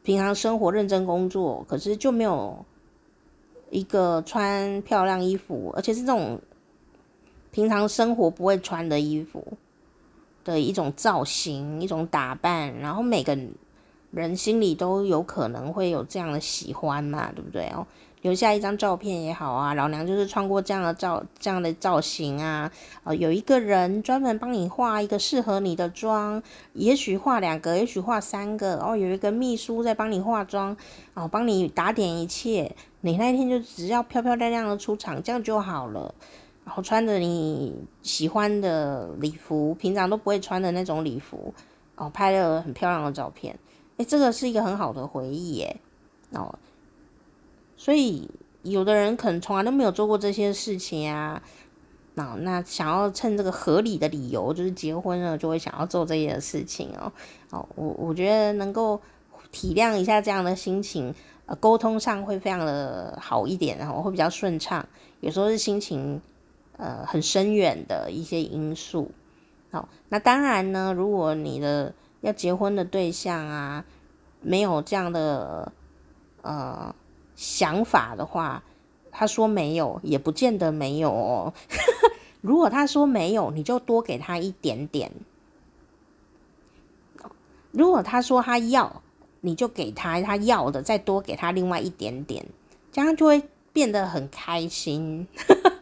[0.02, 2.66] 平常生活认真工作，可是就没有
[3.70, 6.40] 一个穿漂亮衣服，而且是这种
[7.52, 9.46] 平常生活不会穿的衣服
[10.42, 13.38] 的一种造型、一种打扮，然后每个。
[14.10, 17.86] 人心里都有可能会有这样的喜欢嘛，对不对哦？
[18.22, 22.70] 留下一张照片也好啊，老娘就是穿过这样的照这样的造型啊，
[23.02, 26.42] 呃，有一个人专门帮你画一个适合你的妆，
[26.74, 30.76] 也许画两个，也许画三个，哦，有一个秘书在帮你化妆，
[31.14, 36.14] 哦，帮你打点一切，你那一天就只要漂漂亮亮的出场，这样就好了。
[36.66, 41.54] 然后穿着你喜欢的礼服，平常都不会穿的那种礼服，
[41.96, 43.58] 哦，拍了很漂亮的照片。
[44.00, 45.76] 诶，这个是一个很好的回忆耶，
[46.32, 46.58] 哦，
[47.76, 48.30] 所以
[48.62, 51.42] 有的人可能从来都没有做过这些事情啊，
[52.14, 57.12] 那那想要趁这个合理的理由，就是结婚了，就会想要做这些事情哦，
[57.50, 58.98] 哦，我我觉得能够
[59.52, 64.88] 体谅一下这样的心情，呃，沟通上会非常的好一点，然后会比较顺畅。
[65.20, 66.22] 有时候是心情
[66.78, 69.10] 呃很深远的一些因素，
[69.70, 71.92] 好，那当然呢，如果你的。
[72.20, 73.84] 要结婚的对象啊，
[74.42, 75.72] 没有这样的
[76.42, 76.94] 呃
[77.34, 78.62] 想法的话，
[79.10, 81.54] 他说没有，也不见得没有哦。
[82.42, 85.10] 如果他说没有，你就多给他一点点；
[87.70, 89.02] 如果他说他要，
[89.40, 92.46] 你就给他他要的，再多给他另外一点点，
[92.92, 95.26] 这样就会变得很开心。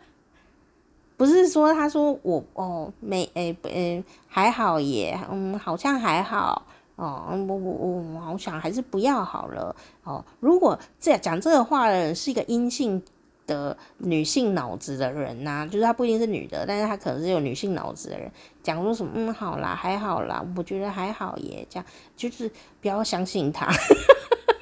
[1.18, 10.24] 不是说他说我哦没诶诶还好耶，嗯好像还好哦，我我我好想还是不要好了哦。
[10.40, 13.02] 如果这讲这个话的人是一个阴性
[13.48, 18.30] 的女性脑子的人呐、就是他不一定是女的，但是他可能是有女性脑子的人，
[18.62, 22.48] 讲说什么嗯好啦还好啦，我觉得还好耶，这样就是
[22.80, 23.68] 不要相信他，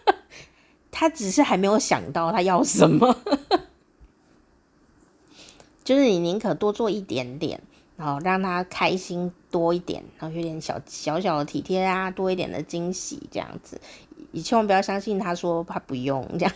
[0.91, 3.15] 他只是还没有想到他要什么。
[5.87, 7.63] 就是你宁可多做一点点，
[7.97, 13.81] 然后让他开心多一点，然后有点小小小的体贴啊，多一点的惊喜这样子。
[14.33, 16.53] 你千万不要相信他说他不用这样，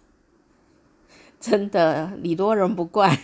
[1.38, 3.14] 真的礼多人不怪。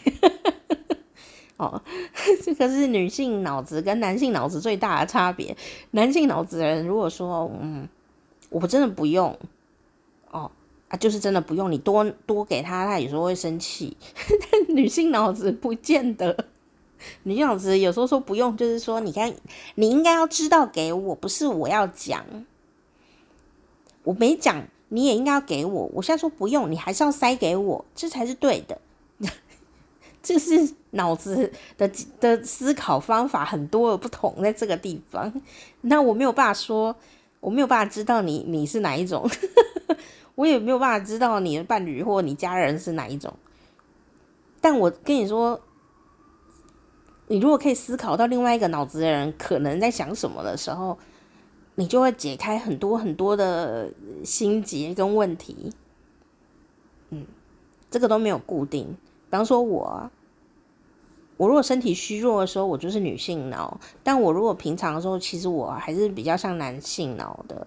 [1.56, 1.82] 哦，
[2.44, 5.56] 这个是女性脑子跟男性脑子最大的差别。
[5.92, 7.88] 男性脑子人如果说嗯，
[8.50, 9.34] 我真的不用
[10.30, 10.50] 哦。
[10.88, 13.96] 啊，就是真的不用你多多给他，他有时候会生气。
[14.50, 16.46] 但女性脑子不见得，
[17.24, 19.34] 女性脑子有时候说不用，就是说你看，
[19.74, 22.24] 你应该要知道给我，不是我要讲，
[24.04, 25.90] 我没讲，你也应该要给我。
[25.92, 28.80] 我现在说不用，你还是要塞给我，这才是对的。
[30.22, 35.30] 这是脑子的的思考方法很多的不同，在这个地方，
[35.82, 36.96] 那我没有办法说，
[37.40, 39.30] 我没有办法知道你你是哪一种。
[40.38, 43.34] 我也没有办法知道你的伴侣或你家人是哪一种，
[44.60, 45.60] 但我跟你说，
[47.26, 50.96] 你如果可以思考到另外一个脑子的人可能在想什么的时候，
[51.74, 53.92] 你就会解开很多很多的
[54.24, 55.72] 心结跟问题。
[57.10, 57.26] 嗯，
[57.90, 58.86] 这个都没有固定。
[58.86, 60.08] 比方说我，
[61.36, 67.66] 我如果身体虚弱的时候，我就是女性脑；但我如果平常的时候，其实我还是比较像男性脑的。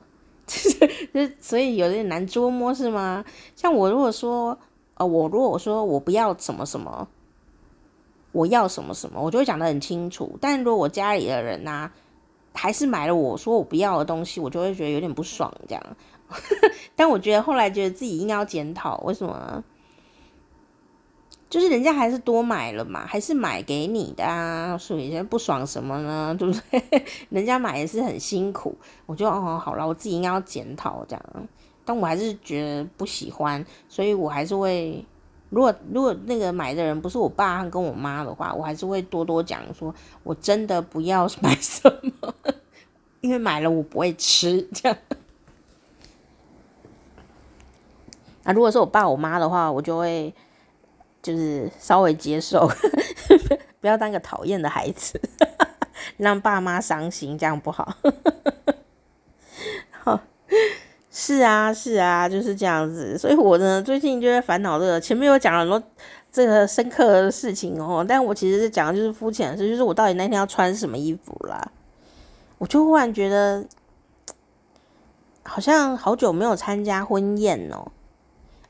[1.13, 3.23] 就是所以有点难捉摸是吗？
[3.55, 4.57] 像我如果说，
[4.95, 7.07] 呃，我如果我说我不要什么什么，
[8.31, 10.37] 我要什么什么，我就会讲的很清楚。
[10.41, 11.91] 但如果我家里的人呐、
[12.53, 15.83] 还是买了我说我不要的东西，我就会觉得有点不爽这样。
[16.95, 19.63] 但我觉得后来觉得自己应该要检讨，为什么？
[21.51, 26.33] 就是人家还是多买了嘛，还是买给你的啊，所以现在不爽什么呢？
[26.39, 26.81] 对不对？
[27.29, 28.73] 人家买也是很辛苦，
[29.05, 31.25] 我就哦好了，我自己应该要检讨这样。
[31.83, 35.03] 但我还是觉得不喜欢，所以我还是会，
[35.49, 42.33] 如果如果那个买的人不是我爸跟我妈的话，我还是会多多讲说，我真的不要买什么，
[43.19, 44.97] 因为买了我不会吃这样。
[48.45, 50.33] 啊，如果是我爸我妈的话，我就会
[51.21, 52.69] 就是稍微接受，
[53.79, 55.19] 不要当个讨厌的孩子，
[56.17, 57.95] 让爸妈伤心，这样不好。
[60.03, 60.19] 好，
[61.11, 63.17] 是啊，是啊，就是这样子。
[63.17, 64.99] 所以我呢，最近就在烦恼这个。
[64.99, 65.81] 前面有讲了很多
[66.31, 71.71] 这个深刻的事情哦，但我其实是讲的就是肤浅的事，就是我到底那天要穿什么衣服啦。
[72.57, 73.65] 我就忽然觉得，
[75.43, 77.91] 好像好久没有参加婚宴哦，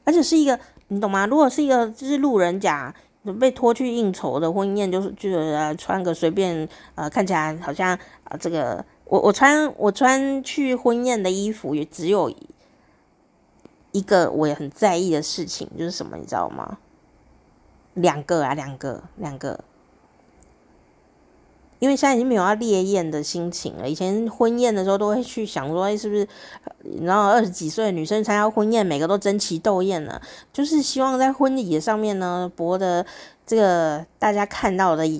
[0.04, 0.60] 而且是一个，
[0.92, 1.26] 你懂吗？
[1.26, 2.94] 如果是一个就是路人甲
[3.40, 12.30] 被拖去应酬的婚宴，就是就是穿个随便呃，看起来好像啊、呃，这个我我穿我穿去婚宴的衣服也只有
[13.94, 16.78] 一个我也很在意的事情，就是什么，你知道吗？
[17.94, 19.64] 两个啊，两个，两个。
[21.82, 23.90] 因为现在已经没有要烈焰的心情了。
[23.90, 26.28] 以前婚宴的时候都会去想说，哎，是不是？
[27.02, 30.22] 然后二十几岁的女生参加婚宴，每个都争奇斗艳呢，
[30.54, 33.04] 就是希望在婚礼的上面呢，博得
[33.48, 35.20] 这个大家看到的一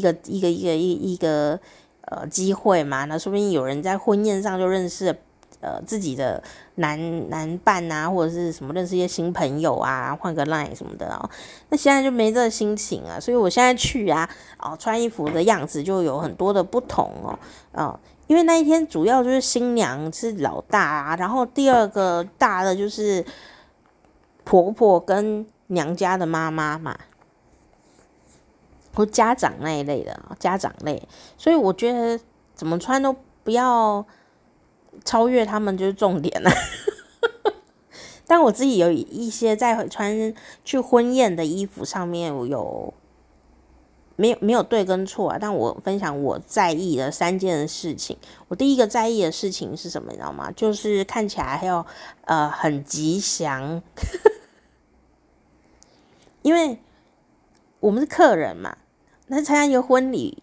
[0.00, 1.60] 个一个一个一一个
[2.06, 3.04] 呃机会嘛。
[3.04, 5.14] 那说不定有人在婚宴上就认识。
[5.62, 6.40] 呃，自己的
[6.76, 11.30] 男男伴啊，或者是什么认识一些新朋友啊，换个 line 什么的哦。
[11.70, 17.38] 那现在就没这心情啊，所以我现在去啊，哦，穿衣服的样子就有很多的不同哦，
[17.72, 23.24] 哦，因为那一天主要就是新娘是老大啊，然后第二个大的就是
[24.44, 26.94] 婆婆跟娘家的妈妈嘛，
[28.94, 31.02] 或家长那一类的，家长类，
[31.38, 32.20] 所以我觉得
[32.54, 34.04] 怎么穿都不要。
[35.04, 36.50] 超越他们就是重点了，
[38.26, 42.92] 但我自己有一些在穿去婚宴的衣服上面有
[44.16, 45.38] 没有没有对跟错啊？
[45.38, 48.16] 但我分享我在意的三件事情。
[48.48, 50.10] 我第一个在意的事情是什么？
[50.10, 50.50] 你知道吗？
[50.52, 51.84] 就是看起来还有
[52.22, 53.82] 呃很吉祥，
[56.40, 56.78] 因为
[57.80, 58.78] 我们是客人嘛，
[59.26, 60.42] 那参加一个婚礼，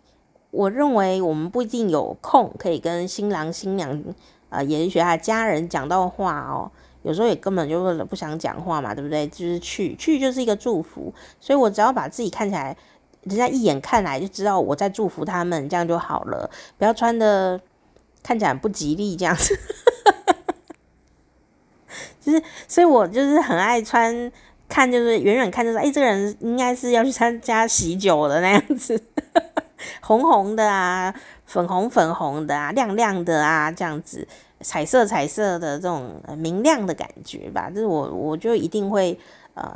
[0.52, 4.04] 我认为我们不一定有空可以跟新郎新娘。
[4.54, 9.28] 呃研学他家人讲到话哦，有时候也根本就不想讲话嘛，对不对？
[9.28, 12.78] 就是去去就是一个祝福，所以我只要把自己看起来，
[13.24, 17.60] 人家一眼看来就知道我在祝福他们，这样就好了，不要穿的
[18.22, 19.58] 看起来不吉利这样子。
[22.22, 24.32] 就是，所以我就是很爱穿，
[24.70, 29.02] 看就是远远看就是，哎，这个人应该是要去参加喜酒的那样子，
[30.02, 31.14] 红红的啊。
[31.54, 34.28] 粉红粉红的啊，亮亮的啊，这样子
[34.62, 39.16] 彩色彩色的这种明亮的感觉吧，就是我我就一定会
[39.54, 39.72] 呃，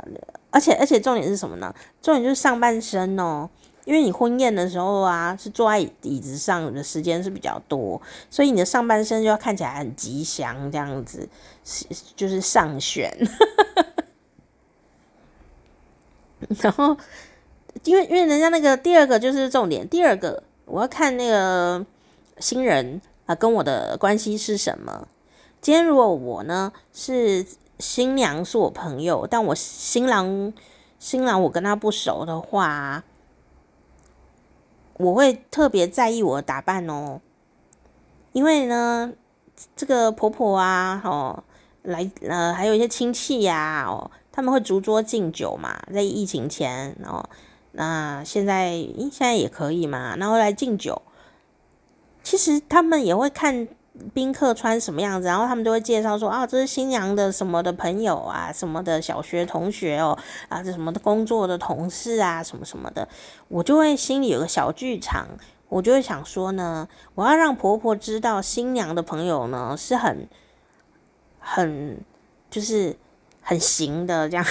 [0.50, 1.72] 而且而且重点是什么呢？
[2.02, 3.48] 重点就是上半身哦，
[3.84, 11.28] 因为你婚宴的时候啊，是坐在椅子上的时间是比较多，所以你的上半身就要看起来很吉祥，这样子
[11.64, 11.86] 是
[12.16, 13.16] 就是上选，
[16.60, 16.96] 然后
[17.84, 20.42] 因为因为人家那个第二个就是重点，第二个。
[20.68, 21.84] 我要看那个
[22.38, 25.08] 新人啊，跟我的关系是什么？
[25.60, 27.44] 今天如果我呢是
[27.78, 30.52] 新娘，是我朋友，但我新郎
[30.98, 33.02] 新郎我跟他不熟的话，
[34.98, 37.20] 我会特别在意我的打扮哦，
[38.32, 39.12] 因为呢，
[39.74, 41.42] 这个婆婆啊，哦，
[41.82, 47.28] 来呃，还有一些亲戚呀，哦，他们会逐桌敬酒嘛，在疫情前，哦。
[47.80, 50.16] 那现在，现在也可以嘛。
[50.16, 51.00] 然后来敬酒，
[52.24, 53.68] 其实他们也会看
[54.12, 63.08] 宾客穿什么样子，然后他们都会介绍说啊，这是新娘的什么的朋友啊，什么的小学同学哦，啊，这什么的工作的同事啊，什么什么的，
[63.46, 65.28] 我就会心里有个小剧场，
[65.68, 70.28] 我就会想说呢，我要让婆婆知道新娘的朋友呢是很
[71.38, 72.00] 很
[72.50, 72.96] 就是
[73.40, 74.44] 很行的这样。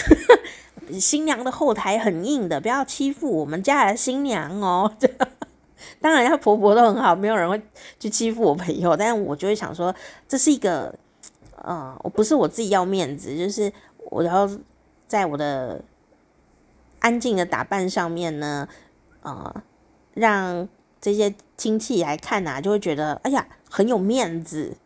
[0.94, 4.92] 新娘的后台很硬的，不要欺负我们家的新娘哦。
[6.02, 7.62] 当然，她婆婆都很好，没有人会
[8.00, 8.96] 去欺负我朋友。
[8.98, 9.94] 但是我就会想说，
[10.28, 10.94] 这是一个，
[11.62, 13.72] 呃，我不是我自己要面子，就是
[14.10, 14.50] 我要
[15.08, 15.82] 在我的
[17.00, 18.68] 安静的打扮上面呢，
[19.22, 19.64] 呃，
[20.14, 20.68] 让
[21.00, 24.78] 这些亲戚来看呐、啊，就会觉得哎呀很有面子。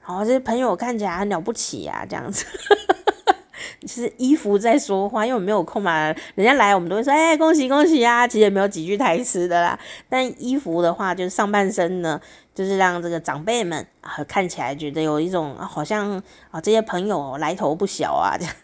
[0.00, 2.44] 好，这些朋友看起来很了不起啊，这样子。
[3.86, 6.12] 其实衣服在说话，因为我没有空嘛。
[6.34, 9.78] 人家来，我们都会说：“哎，恭喜恭喜啊！”其实也没有几句台词的啦。
[10.08, 12.20] 但衣服的话，就是上半身呢，
[12.54, 18.54] 就是让这个长辈们啊看起来觉得有一种好像啊这些朋友来头不小啊，这 样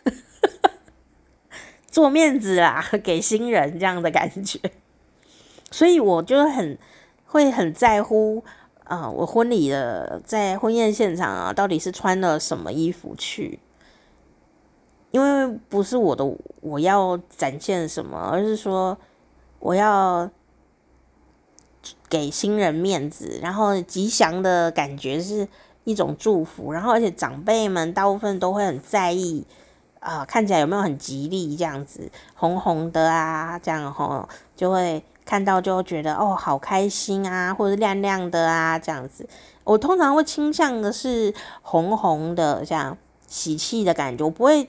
[1.87, 4.59] 做面子啦，给新人这样的感觉。
[5.71, 6.77] 所以我就很
[7.25, 8.43] 会很在乎
[8.85, 13.59] 啊，我婚礼的在婚宴现场啊，到底是穿了什么衣服去？
[15.13, 16.29] 因为不是我的，
[16.61, 18.99] 我要展现什么，而是说
[19.61, 20.29] 我要
[22.09, 25.47] 给新人面子，然后吉祥的感觉是
[25.85, 29.47] 一种祝福，然后而且长辈们大部分都会很在意
[30.01, 35.05] 啊、呃，看起来有没有很吉利这样子，红红的啊，这样吼就会。
[35.25, 39.27] 看到就觉得哦，好开心啊，或者亮亮的啊，这样子。
[39.63, 41.33] 我通常会倾向的是
[41.63, 42.99] 红红的，这样
[43.29, 44.25] 喜气的感觉。
[44.25, 44.69] 我不会，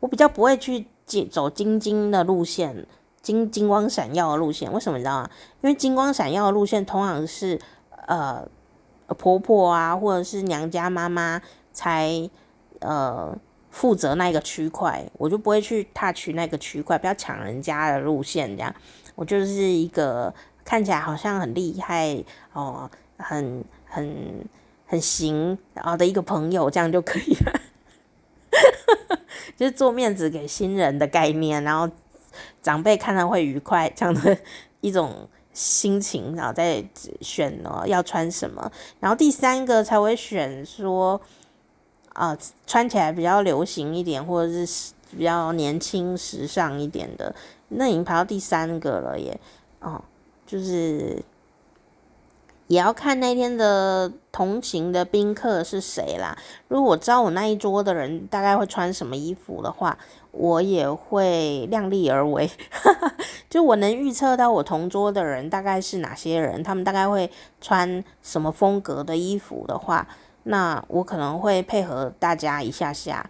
[0.00, 0.86] 我比较不会去
[1.30, 2.86] 走金金的路线，
[3.22, 4.72] 金金光闪耀的路线。
[4.72, 5.30] 为什么你知道吗？
[5.62, 7.60] 因为金光闪耀的路线通常是
[8.06, 8.46] 呃
[9.18, 11.40] 婆婆啊，或者是娘家妈妈
[11.72, 12.28] 才
[12.78, 13.36] 呃
[13.70, 18.74] 负责那个区块，我就不会去 touch 那个区块，不要抢人家的路线这样。
[19.16, 20.32] 我就是一个
[20.64, 24.46] 看起来好像很厉害哦，很很
[24.86, 27.60] 很行啊的一个朋友，这样就可以了，
[29.56, 31.88] 就是做面子给新人的概念，然后
[32.62, 34.36] 长辈看了会愉快，这样的
[34.80, 36.84] 一种心情，然后再
[37.20, 38.70] 选哦要穿什么，
[39.00, 41.20] 然后第三个才会选说
[42.12, 42.36] 啊、
[42.66, 47.34] 穿起来比较流行一点，或者是比较年轻时尚一点的。
[47.68, 49.40] 那已经排到第三个了耶，
[49.78, 50.02] 哦，
[50.44, 51.22] 就是
[52.70, 56.38] 也要看那天的同行的宾客是谁啦。
[56.68, 59.98] 如果我知道我那一桌的人大概会穿什么衣服的话，
[60.30, 62.48] 我也会量力而为。
[63.50, 67.28] 就我能预测到我同桌的人大概是哪些人，他们大概会
[67.60, 70.06] 穿什么风格的衣服的话，
[70.44, 73.28] 那我可能会配合大家一下下，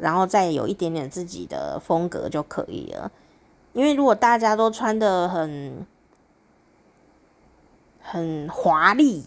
[0.00, 3.08] 然后再有一点点自己的风格就可以了。
[3.72, 5.86] 因为如果大家都穿得很
[8.10, 9.24] 很华丽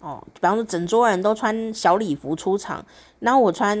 [0.00, 2.84] 哦，比方说整桌人都穿小礼服出场，
[3.20, 3.78] 然后我穿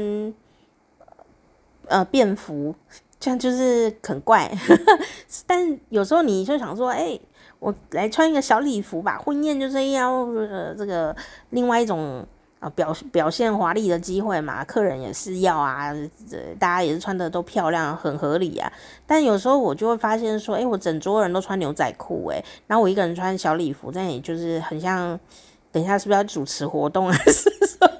[1.86, 2.74] 呃便服，
[3.18, 4.50] 这样就是很怪。
[5.46, 7.18] 但有时候你就想说，哎、
[7.58, 11.16] 我来穿一个小礼服吧，婚宴就是要呃这个
[11.50, 12.26] 另外一种。
[12.62, 15.92] 啊，表表现华丽的机会嘛，客人也是要啊，
[16.30, 18.72] 这大家也是穿的都漂亮，很合理啊。
[19.04, 25.18] 但有时候我就会发现说，哎、欸，我整桌人都穿牛仔裤，哎，然后我一个人穿小礼服，但也就是很像，
[25.72, 27.90] 等一下是不是要主持活动还 是什么？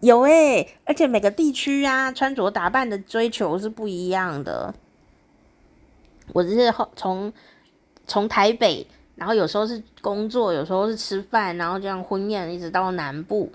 [0.00, 4.74] 有哎、欸，而且每个地区啊，穿着打扮的追求是不一样的。
[6.32, 7.30] 我是从
[8.06, 8.86] 从台北。
[9.18, 13.52] 然后有时候是工作，有时候是吃饭，然后这样婚宴一直到南部，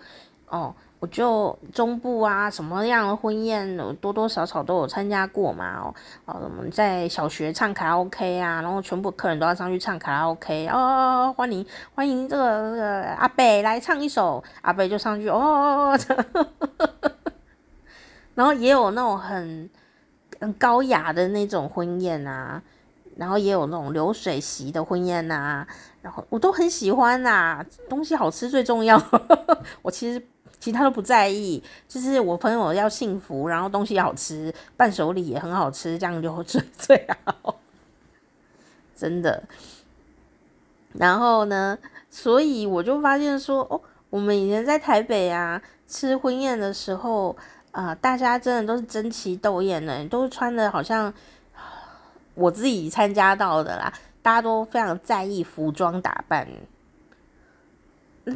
[0.49, 5.95] 哦，我就中部啊，什么样的婚宴，我多多少少都有参加过嘛，哦，
[6.25, 15.97] 哦，我们在小学唱卡拉 OK 啊，然后全部客人都要上去唱卡拉 OK，哦，欢迎欢迎这个这个阿伯来唱一首，阿伯就上去，哦，
[18.35, 19.69] 然后也有那种很
[20.41, 22.61] 很高雅的那种婚宴啊。
[23.15, 25.65] 然后也有那种流水席的婚宴呐、
[26.01, 29.01] 然后我都很喜欢呐、啊，东西好吃最重要。
[29.83, 30.21] 我其实
[30.59, 37.55] 其他都不在意，就是我朋友要幸福，然后东西好吃，伴手礼也很好吃，这样就 最最好，
[38.95, 39.43] 真的。
[40.93, 41.77] 然后呢，
[42.09, 47.35] 所以我就发现说，哦，我们以前在台北啊吃婚宴的时候
[47.71, 51.13] 啊、大家真的都是争奇斗艳的，都穿的好像。
[52.35, 56.47] 我自己参加到的啦，大家都非常在意服装打扮，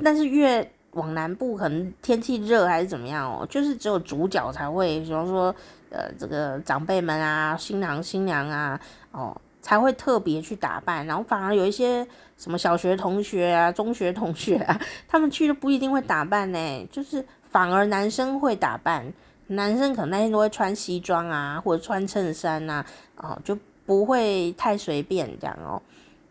[0.04, 5.54] 但是越往南部，可能天气热还是怎么样哦，就是只有主角才会，比方说，
[5.90, 8.80] 呃，这个长辈们啊，新郎新娘啊，
[9.12, 12.06] 哦，才会特别去打扮，然后反而有一些
[12.38, 19.12] 什么小学同学啊、中学同学啊， 他们去都不一定会打扮呢，就是反而男生会打扮，
[19.48, 22.86] 男生可能那天都会穿西装啊，或者穿衬衫啊，
[23.16, 23.58] 哦，就。
[23.88, 25.82] 不会太随便这样哦，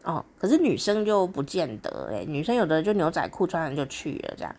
[0.05, 4.55] 哦，可是女生就不见得诶，女生有的就牛仔裤穿上就去了这样，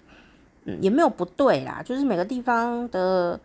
[0.66, 3.40] 嗯，也没有不对啦，就是每个地方的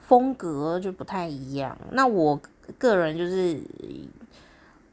[0.00, 1.76] 风格就不太一样。
[1.90, 2.40] 那我
[2.78, 3.60] 个人就是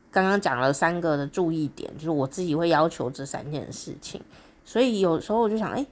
[0.10, 4.20] 刚刚讲了三个的注意点，就是我自己会要求这三件事情，
[4.66, 5.86] 所以有时候我就想，诶，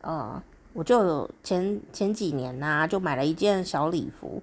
[0.00, 0.42] 呃，
[0.72, 4.42] 我就有前前几年呐、就买了一件小礼服。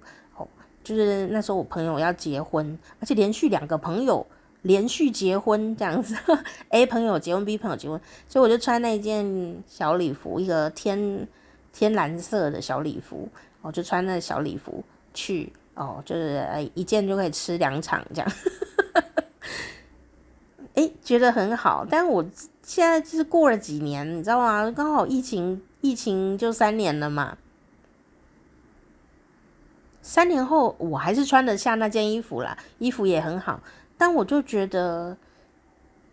[0.90, 4.26] 就是那时候我朋友要结婚，而且连续两个朋友
[4.62, 6.16] 连续结婚这样子
[6.70, 11.26] ，A 朋友结婚，B 朋友结婚，所以我就穿那件小礼服，一个天
[11.72, 13.28] 天蓝色的小礼服，
[13.62, 14.82] 我就穿那小礼服
[15.14, 18.32] 去哦，就是一件就可以吃两场这样。
[20.74, 21.86] 诶，觉得很好。
[21.88, 22.24] 但我
[22.62, 24.70] 现在就是过了几年，你知道吗？
[24.70, 27.36] 刚好疫情，疫情就三年了嘛。
[30.02, 33.60] 三年后，我还是穿得下那件衣服啦，衣服也很好。
[33.98, 35.14] 但我就觉得，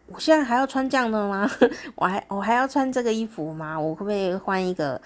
[0.07, 1.49] 我现在还要穿这样的吗？
[1.95, 3.79] 我还我还要穿这个衣服吗？
[3.79, 4.99] 我会不会换一个？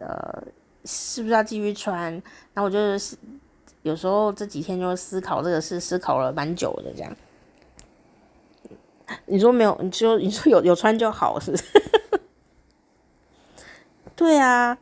[0.00, 0.42] 呃，
[0.84, 2.12] 是不是要继续穿？
[2.54, 3.16] 然后我就是
[3.82, 7.16] 有时候这几天就思考这个事，思考了蛮久的这样。
[9.26, 9.76] 你说没有？
[9.82, 11.64] 你说你说有有穿就好，是不是？
[14.14, 14.78] 对啊，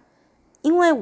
[0.61, 0.95] 因为。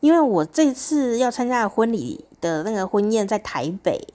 [0.00, 4.08] 因为我这次要参加的婚礼的那个婚宴在台北，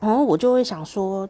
[0.00, 1.28] 然后我就会想说，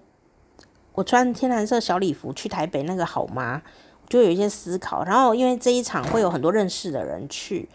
[0.92, 3.62] 我穿天蓝色小礼服去台北那个好吗？
[4.08, 5.04] 就有一些思考。
[5.04, 7.68] 然后因为这一场会有很多认识的人去，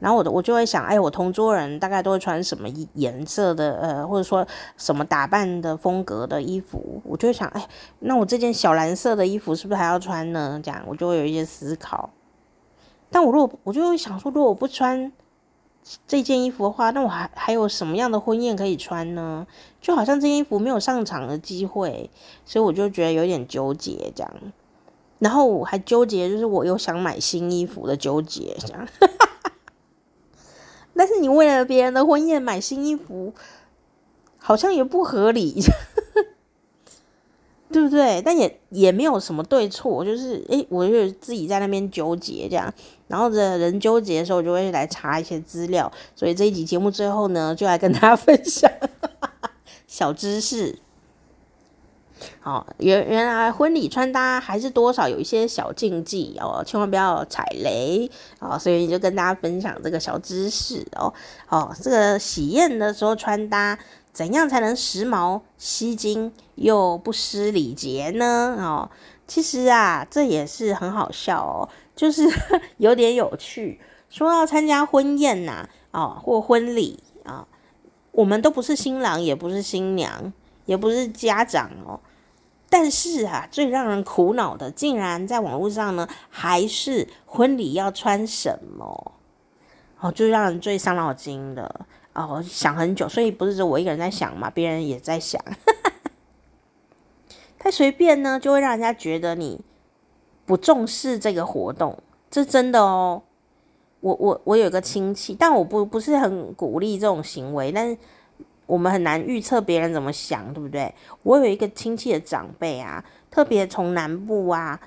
[0.00, 4.46] 然后我的我就会想，哎，我同桌人大概都会穿什么颜色的，呃，或者说
[4.76, 7.68] 什么打扮的风格的衣服，我就会想，哎，
[8.00, 10.60] 那我这件小蓝色的衣服是不是还要穿呢？
[10.64, 12.10] 这样我就会有一些思考。
[13.14, 15.12] 但我如果我就会想说，如果我不穿
[16.04, 19.46] 这件衣服的话，那我还还有什么样的婚宴可以穿呢？
[19.80, 22.10] 就好像这件衣服没有上场的机会，
[22.44, 24.34] 所以我就觉得有点纠结这样。
[25.20, 28.88] 然后我还纠结，就是我又想买新衣服的纠结这样。
[30.96, 33.32] 但是你为了别人的婚宴买新衣服，
[34.38, 35.62] 好像也不合理。
[37.72, 38.22] 对不对？
[38.22, 42.72] 但也也没有什么对错，就是诶，我就自己在那边纠结这样，
[43.08, 45.90] 然后的人纠结的时候，我就会来查一些资料。
[46.14, 48.70] 所以这一集节目最后呢，就来跟大家分享
[49.86, 50.78] 小知识。
[52.40, 58.58] 好，原原来婚礼穿搭还是多少有一些小禁忌哦，千万不要踩雷哦。
[58.58, 61.12] 所以就跟大家分享这个小知识哦。
[61.48, 63.78] 哦，这个喜宴的时候穿搭。
[64.12, 68.54] 怎样才能时髦、吸睛又不失礼节呢？
[68.60, 68.88] 哦，
[69.26, 72.22] 其实啊，这也是很好笑哦，就是
[72.78, 73.80] 有点有趣。
[74.08, 77.46] 说要参加婚宴呐，啊，哦，或婚礼啊，
[78.12, 80.32] 我们都不是新郎，也不是新娘，
[80.66, 81.98] 也不是家长哦。
[82.70, 89.12] 但是啊，最让人苦恼的，竟然在网络上呢，还是婚礼要穿什么？
[90.00, 91.86] 哦，就让人最伤脑筋的。
[92.12, 95.42] 哦，想很久，所以不是只有我一个人在想嘛，别人也在想。
[97.58, 99.60] 太随便呢，就会让人家觉得你
[100.46, 101.96] 不重视这个活动，
[102.30, 103.22] 这真的哦。
[104.00, 107.96] 我我我有个亲戚，但我不不是很鼓励这种行为，但是
[108.66, 110.94] 我们很难预测别人怎么想，对不对？
[111.22, 114.80] 我有一个亲戚的长辈啊，特别从南部啊。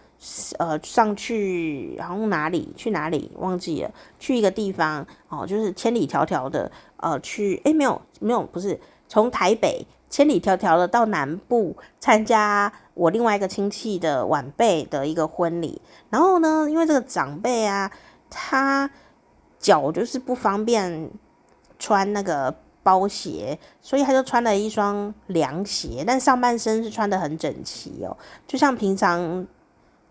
[0.58, 17.92] 呃，上去，然后哪里去哪里忘记了，去一个地方哦，就是千里迢迢的，呃，去，诶，没有没有，不是从台北千里迢迢的到南部参加我另外一个亲戚的晚辈的一个婚礼，然后呢，因为这个长辈啊，
[18.30, 18.90] 他
[19.60, 21.10] 脚就是不方便
[21.80, 29.46] 穿那个包鞋，所以他就穿了一双凉鞋，但上半身是穿得很整齐哦，就像平常。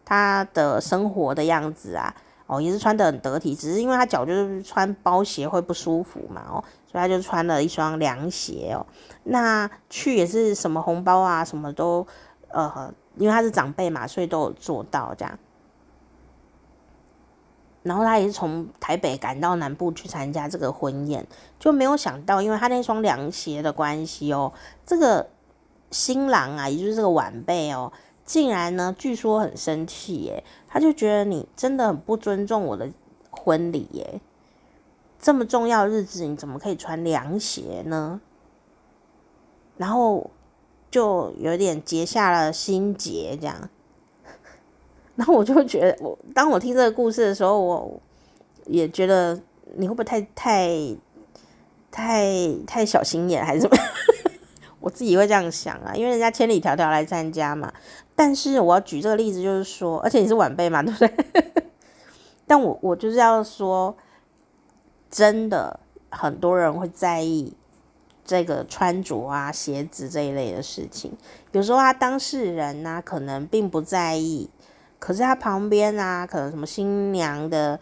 [0.09, 2.14] 他的生活的样子啊，
[2.47, 8.86] 哦，也是穿得很得体，只是因为他脚就是穿包鞋会不舒服嘛，哦，所以他就穿了一双凉鞋哦。
[9.24, 12.07] 那去也是什么红包啊，什么都，
[12.49, 15.38] 呃，因为他是长辈嘛，所以都有做到这样。
[17.82, 21.26] 然后他也是从台北赶到南部去参加这个婚宴，
[21.59, 24.53] 就没有想到，因为他那双凉鞋的关系哦，
[24.84, 25.28] 这个
[25.90, 27.92] 新郎啊，也就是这个晚辈哦。
[28.26, 32.90] 竟然呢，据说很生气耶，他就觉得你真的很不尊重我的
[33.30, 34.20] 婚礼耶，
[35.18, 38.20] 这么重要日子你怎么可以穿凉鞋呢？
[39.76, 40.28] 然后
[40.90, 43.70] 就有点结下了心结，这样。
[45.14, 48.00] 然后我就觉得，我当我听这个故事的时候，我
[48.64, 49.40] 也觉得
[49.76, 50.96] 你会不会太太
[51.92, 53.76] 太太小心眼，还是怎么？
[54.80, 57.72] 我自己会这样想啊，因为人家千里迢迢来参加嘛。
[58.16, 61.70] 但是我要举这个例子，就是说，而且你是晚辈嘛， 对不对？
[62.46, 63.96] 但我我就是要说，
[65.08, 65.78] 真的
[66.10, 67.54] 很多人会在意
[68.24, 71.12] 这个穿着啊、鞋子这一类的事情。
[71.52, 74.50] 有时候他当事人呢、可能并不在意，
[74.98, 77.78] 可是他旁边啊，可能什么新娘的。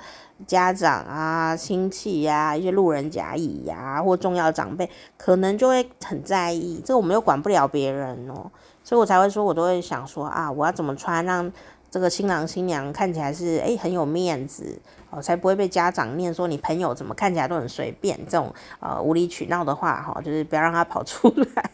[0.49, 6.82] 家长啊、亲戚呀、一些路人甲乙呀、或重要长辈，可能就会很在意。
[6.85, 8.51] 这个我们又管不了别人哦，
[8.85, 11.51] 所以我才会说，我都会想说啊，我要怎么穿，让
[11.91, 14.78] 这个新郎新娘看起来是诶很有面子
[15.11, 18.18] 哦，才不会被家长念说你朋友怎么看起来都很随便。
[18.26, 21.70] 这种呃无理取闹的话哈，就是不要让他跑出来。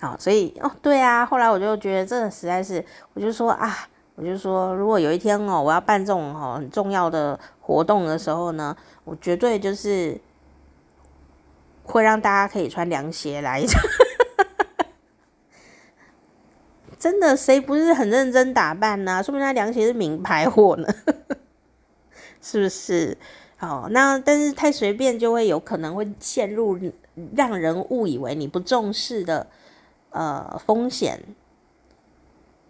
[0.00, 10.20] 好，所以哦，对啊，后来我就觉得这实在是，我就说啊，我就说，如果有一天哦，我要办这种哦很重要的活动的时候呢，我绝对就是
[11.82, 13.76] 会让大家可以穿凉鞋来着。
[17.06, 19.22] 真的，谁不是很认真打扮呢？
[19.22, 20.88] 说明他凉鞋是名牌货呢，
[22.42, 23.16] 是不是？
[23.56, 26.76] 好，那但是太随便就会有可能会陷入
[27.36, 29.46] 让人误以为你不重视的
[30.10, 31.22] 呃风险。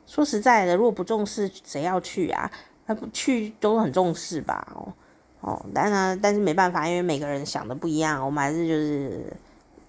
[0.06, 2.50] 说实在的，如果不重视，谁要去啊？
[2.86, 4.68] 他不去都很重视吧？
[4.74, 4.92] 哦
[5.40, 9.32] 哦，当然，但是没办法，因为每个人想的不一样，我们还是就是。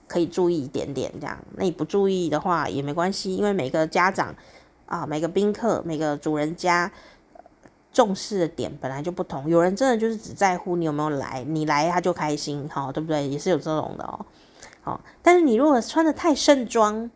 [0.08, 4.34] 可以注意一点点这样，那你不注意的话也没关系，因为每个家长
[4.86, 6.89] 啊，每个宾客，每个主人家
[7.91, 9.49] 重视的点本来就不同。
[9.49, 13.28] 有人真的就是只在乎你有没有来，你来他就开心，好，对不对？
[13.28, 14.26] 也是有这种的哦。
[14.82, 17.12] 好，但是你如果穿得太盛装，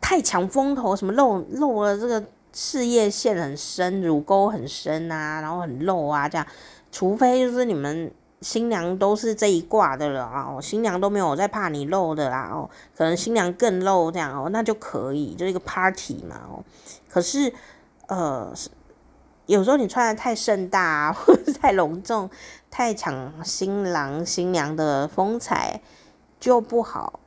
[0.00, 6.46] 太抢风头，什么露露了这个事业线很深，乳沟很深啊，然后很露啊，这样，
[6.92, 8.12] 除非就是你们。
[8.42, 16.62] 新娘都是这一挂的了啊，新娘都没有在怕你露的啦哦，可能新娘更露这样哦，那就可以，就一个 party 嘛哦。
[17.08, 17.50] 可是
[18.08, 18.52] 呃，
[19.46, 22.28] 有时候你穿的太盛大啊 或者太隆重，
[22.70, 25.80] 太抢新郎新娘的风采
[26.38, 27.18] 就不好，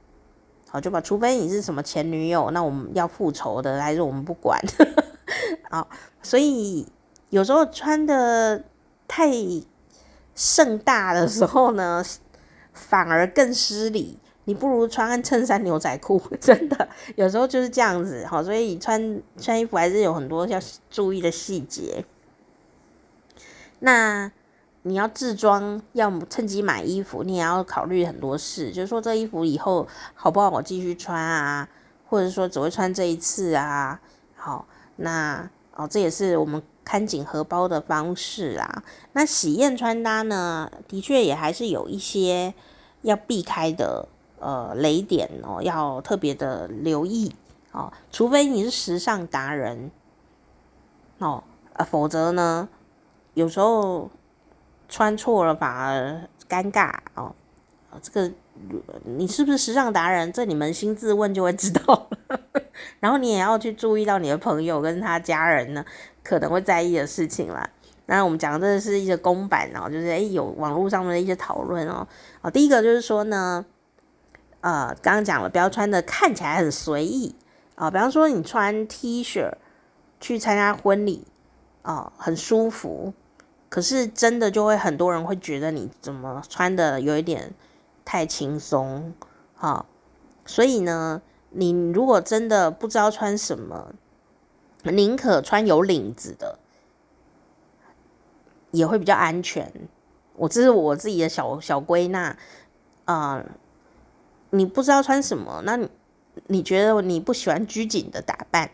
[0.70, 4.62] 好就把，除非你是什么前女友，那我们要复仇的，还是我们不管
[5.72, 5.88] 啊？
[6.22, 6.88] 所以
[7.32, 8.64] 有时候穿的
[9.08, 9.32] 太。
[10.40, 12.02] 盛大的时候呢，
[12.72, 14.18] 反而更失礼。
[14.46, 18.26] 你不如穿个衬衫牛仔裤， 真的有时候就是这样子。
[18.26, 20.58] 好，所以穿穿衣服还是有很多要
[20.90, 22.06] 注意的细节。
[23.80, 24.32] 那
[24.84, 28.72] 你要自装，要么趁机买衣服，你也要考虑很多事。
[28.72, 29.86] 就是说，这衣服以后
[30.16, 31.68] 好不好，我继续穿啊，
[32.08, 34.00] 或者说只会穿这一次啊。
[34.36, 34.66] 好，
[34.96, 36.64] 那哦，这也是我们。
[36.90, 38.84] 看紧荷包的方式啊，
[39.14, 42.52] 那喜宴穿搭呢，的确也还是有一些
[43.04, 44.08] 要避开的
[44.40, 47.32] 呃雷点哦，要特别的留意
[47.74, 49.92] 哦，除非你是时尚达人
[51.20, 52.68] 哦，呃，否则呢，
[53.36, 54.10] 有时候
[54.88, 57.36] 穿错了反而尴尬哦。
[58.02, 58.32] 这个
[59.04, 60.32] 你是不是时尚达人？
[60.32, 62.08] 这你扪心自问就会知道。
[63.00, 65.84] 然后你也要去注意到你的朋友跟他家人呢
[66.30, 67.68] 可能会在意的事情啦。
[68.06, 72.08] 那我们讲的这是一些公版哦，就是诶有网络上面的一些讨论哦。
[72.42, 73.66] 哦，第一个就是说呢，
[74.62, 77.36] 呃，刚刚讲了，不要穿的看起来很随意
[77.76, 79.52] 啊，比方说你穿 T 恤
[80.20, 81.26] 去参加婚礼
[81.84, 83.14] 哦，很舒服，
[83.70, 87.54] 可是真的就会很多人会觉得你怎么穿的有一点。
[88.06, 89.14] 太轻松，
[89.60, 89.86] 啊，
[90.44, 91.22] 所以呢，
[91.52, 93.94] 你如果真的不知道穿什么，
[94.84, 96.58] 宁可穿有领子的，
[98.72, 99.72] 也会比较安全。
[100.36, 102.38] 我这是我自己的小小归纳
[103.06, 103.44] 啊、
[104.52, 105.90] 你不知道穿什么，那你
[106.48, 108.66] 你觉得你不喜欢拘谨的打扮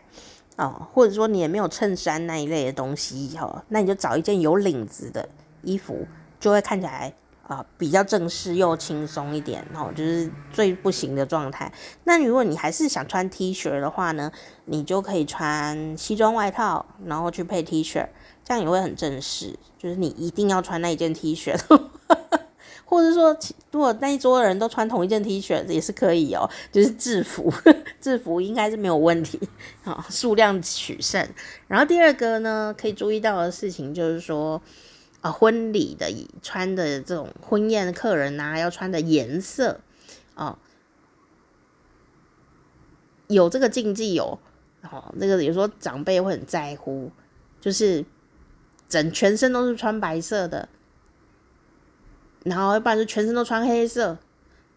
[0.56, 5.28] 啊、呃，或者说你也没有衬衫那一类的东西哈，那你就找一件有领子的
[5.62, 6.06] 衣服，
[6.38, 7.12] 就会看起来。
[7.48, 11.72] 啊、比较正式又轻松一点，哦，就是最不行的状态。
[12.02, 14.32] 那如果你还是想穿 T 恤的话呢，
[14.64, 18.04] 你就可以穿西装外套，然后去配 T 恤，
[18.44, 19.56] 这样也会很正式。
[19.78, 21.56] 就是你一定要穿那一件 T 恤，
[22.84, 23.36] 或者说，
[23.70, 27.52] 如果那一桌的人都穿同一件 T 恤也是可以哦，就是制服，
[28.00, 29.38] 制服应该是没有问题
[29.84, 31.24] 啊，数量取胜。
[31.68, 34.60] 然后第二个呢，可以注意到的事情就是说。
[35.32, 36.12] 婚礼的
[36.42, 39.80] 穿的这种婚宴的客人啊，要穿的颜色
[40.34, 40.58] 哦，
[43.28, 44.38] 有这个禁忌哦。
[44.88, 47.10] 哦，那个有时候长辈会很在乎，
[47.60, 48.04] 就是
[48.88, 50.68] 整全身都是穿白色的，
[52.44, 54.16] 然后要不然就全身都穿黑色，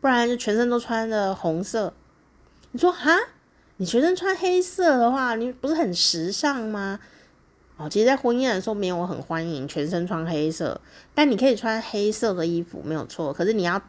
[0.01, 1.93] 不然就全身都穿的红色。
[2.71, 3.15] 你说哈，
[3.77, 6.99] 你全身穿黑色的话，你不是很时尚吗？
[7.81, 10.81] 哦，其实，在婚宴的时候，没有很欢迎全身穿黑色，
[11.15, 13.31] 但你可以穿黑色的衣服，没有错。
[13.31, 13.81] 可是你要，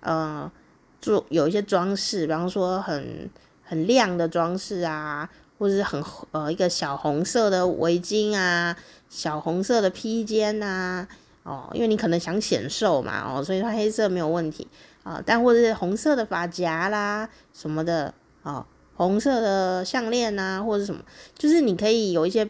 [0.00, 0.52] 呃，
[1.00, 3.30] 做有一些装饰，比方说很
[3.62, 5.26] 很亮的装饰啊，
[5.58, 8.76] 或者是很呃一个小红色的围巾啊，
[9.08, 11.08] 小红色的披肩呐，
[11.42, 14.68] 哦，因为你可能想显瘦嘛，哦，所以穿黑色没有问题
[15.04, 18.12] 啊，但或者是红色的发夹啦什么的，
[18.42, 21.00] 哦，红色的项链呐，或者什么，
[21.34, 22.46] 就是你可以有一些。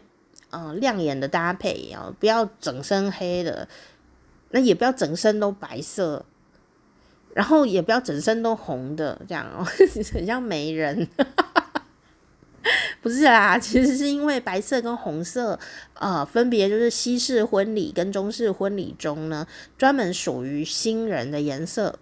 [0.52, 3.66] 嗯，亮眼的搭配哦，不要整身黑的，
[4.50, 6.24] 那也不要整身都白色，
[7.34, 9.64] 然后也不要整身都红的，这样哦，
[10.12, 11.08] 很像媒人。
[13.00, 15.58] 不是啦，其实是因为白色跟红色，
[15.94, 19.44] 呃，分别就是西式婚礼跟中式婚礼中呢，
[19.76, 21.98] 专门属于新人的颜色。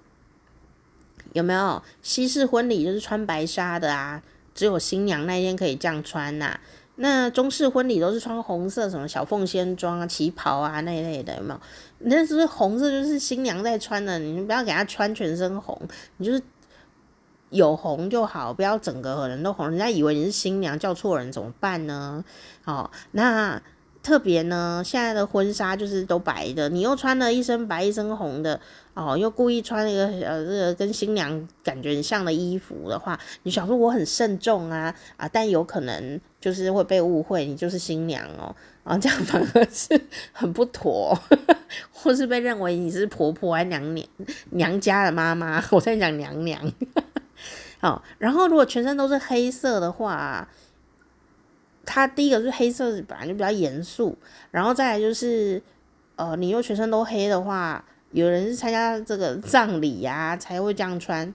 [1.33, 1.83] 有没有？
[2.03, 4.23] 西式婚礼就是穿白纱的啊，
[4.55, 6.61] 只有新娘那天可以这样穿呐、
[7.01, 11.61] 那中式婚礼都是穿红色，什么小凤仙装啊、旗袍啊那一类的，有没有？
[11.99, 14.19] 那是是红色就是新娘在穿的？
[14.19, 15.81] 你不要给她穿全身红，
[16.19, 16.43] 你就是。
[17.51, 22.25] 有红就好，不要整个人都红，人家以为你是新娘，叫错人怎么办呢？
[22.65, 23.61] 哦，那
[24.03, 28.59] 特别呢，现在的婚纱就是都白的，你又穿了一身白一身红的，
[28.95, 40.01] 哦，又故意穿一个呃这个跟新娘感觉很像的衣服的话，你想说我很慎重啊啊，但有可能就是会被误会你就是新娘哦，啊这样反而是
[40.33, 41.17] 很不妥，
[41.93, 44.07] 或是被认为你是婆婆还娘娘
[44.51, 46.73] 娘家的妈妈，我在讲娘娘。
[47.81, 50.49] 好， 然后如果全身都是黑色的话，
[51.93, 54.17] 它第一个是黑色本来就比较严肃，
[54.53, 55.61] 然后再来就是，
[56.15, 61.35] 呃，你又全身都黑的话，有人是参加这个葬礼呀、啊、才会这样穿，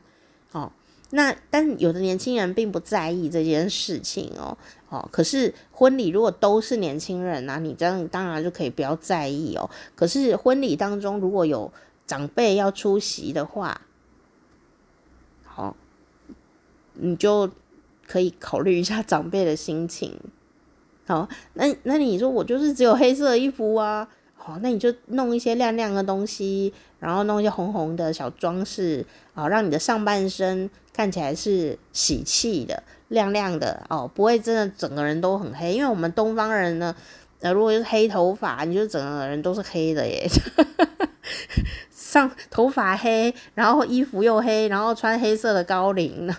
[0.53, 0.71] 哦，
[1.09, 11.69] 那但有的年轻人并不在意这件事情哦，哦，可是婚礼如果都是年轻人啊，你这样当然就可以不要在意哦，可是婚礼当中如果有
[12.07, 13.81] 长辈要出席的话，
[15.43, 15.75] 好。
[16.97, 17.51] 你就
[18.07, 20.17] 可以考虑一下长辈的心情，
[21.07, 36.95] 好，那那你说我就是只有黑色衣服啊，好，那你就弄一些亮亮的东西，然后弄一些红红的小装饰，啊，让你的上半身看起来是喜气的、亮亮的哦，不会真的整个人都很黑，因为我们东方人呢，
[37.41, 40.27] 呃，如果是黑头发，你就整个人都是黑的耶，
[41.93, 46.33] 上头发黑，然后衣服又黑，然后穿黑色的高领。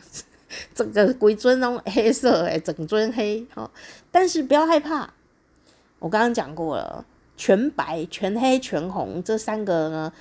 [0.74, 3.70] 整个规尊都黑色诶，整尊黑哦。
[4.10, 5.10] 但是不要害怕，
[5.98, 7.04] 我刚刚讲过了，
[7.36, 10.12] 全白、全黑、全红这三个呢，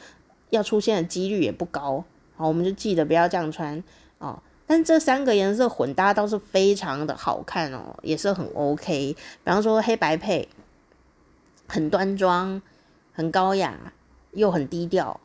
[0.49, 2.03] 要出现的几率也不高。
[2.35, 3.81] 好，我们就记得不要这样穿
[4.17, 4.41] 哦。
[4.67, 9.13] 但这三个颜色混搭倒是非常的好看哦，也是很 OK。
[9.13, 10.49] 比方说黑白配，
[11.67, 12.61] 很端庄、
[13.13, 13.93] 很高雅，
[14.31, 15.19] 又很低调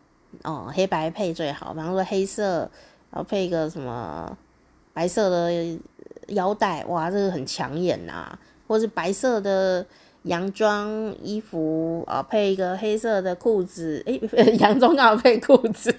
[0.44, 0.70] 哦。
[0.72, 2.70] 黑白配最好，比方说黑色，
[3.10, 4.36] 然后配一个什么。
[5.00, 5.50] 白色的
[6.28, 8.38] 腰带，哇，这个很抢眼呐、啊！
[8.68, 9.86] 或是白色的
[10.24, 10.90] 洋装
[11.22, 14.20] 衣服啊，配一个黑色的裤子，诶，
[14.60, 15.90] 洋装刚好配裤子，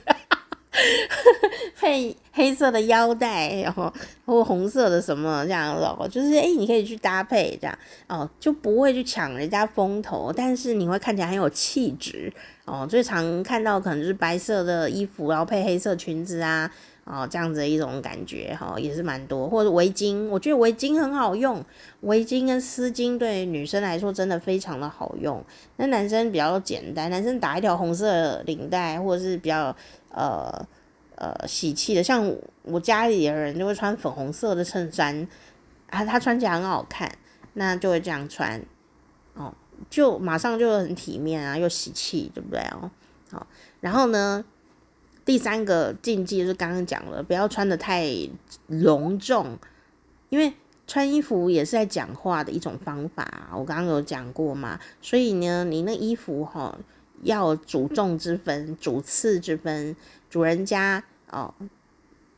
[1.75, 3.91] 配黑色的腰带，然后
[4.27, 7.75] 或红色的什么这样子，就是诶，你可以去搭配这样
[8.07, 12.31] 哦，就不会去抢人家风头，但是你会看起来很有气质
[12.65, 12.85] 哦。
[12.87, 16.71] 最常看到可能就是白色的衣服，然后配黑色裙子啊。
[17.13, 21.61] 哦，这样子的一种感觉哈，也是蛮多，或者围巾，我觉得围巾很好用，
[21.99, 25.43] 围巾跟丝巾对女生来说真的非常的好用。
[25.75, 29.75] 那男生比较简单，男生打一条红色领带，或者是比较
[30.07, 30.49] 呃
[31.15, 35.27] 呃喜气的，像我家里的人就会穿粉红色的衬衫，
[35.89, 37.11] 啊，他穿起来很好看，
[37.55, 38.63] 那就会这样穿，
[39.33, 39.53] 哦，
[39.89, 42.89] 就马上就很体面啊，又喜气，对不对哦？
[43.31, 43.45] 好，
[43.81, 44.45] 然后呢？
[45.23, 48.07] 第三个禁忌就是刚刚讲了，不要穿得太
[48.67, 49.57] 隆重，
[50.29, 50.53] 因为
[50.87, 53.49] 穿衣服也是在讲话的一种方法。
[53.53, 56.77] 我刚刚有讲过嘛，所以呢，你那衣服哈
[57.23, 59.95] 要主重之分、主次之分。
[60.29, 61.53] 主人家哦，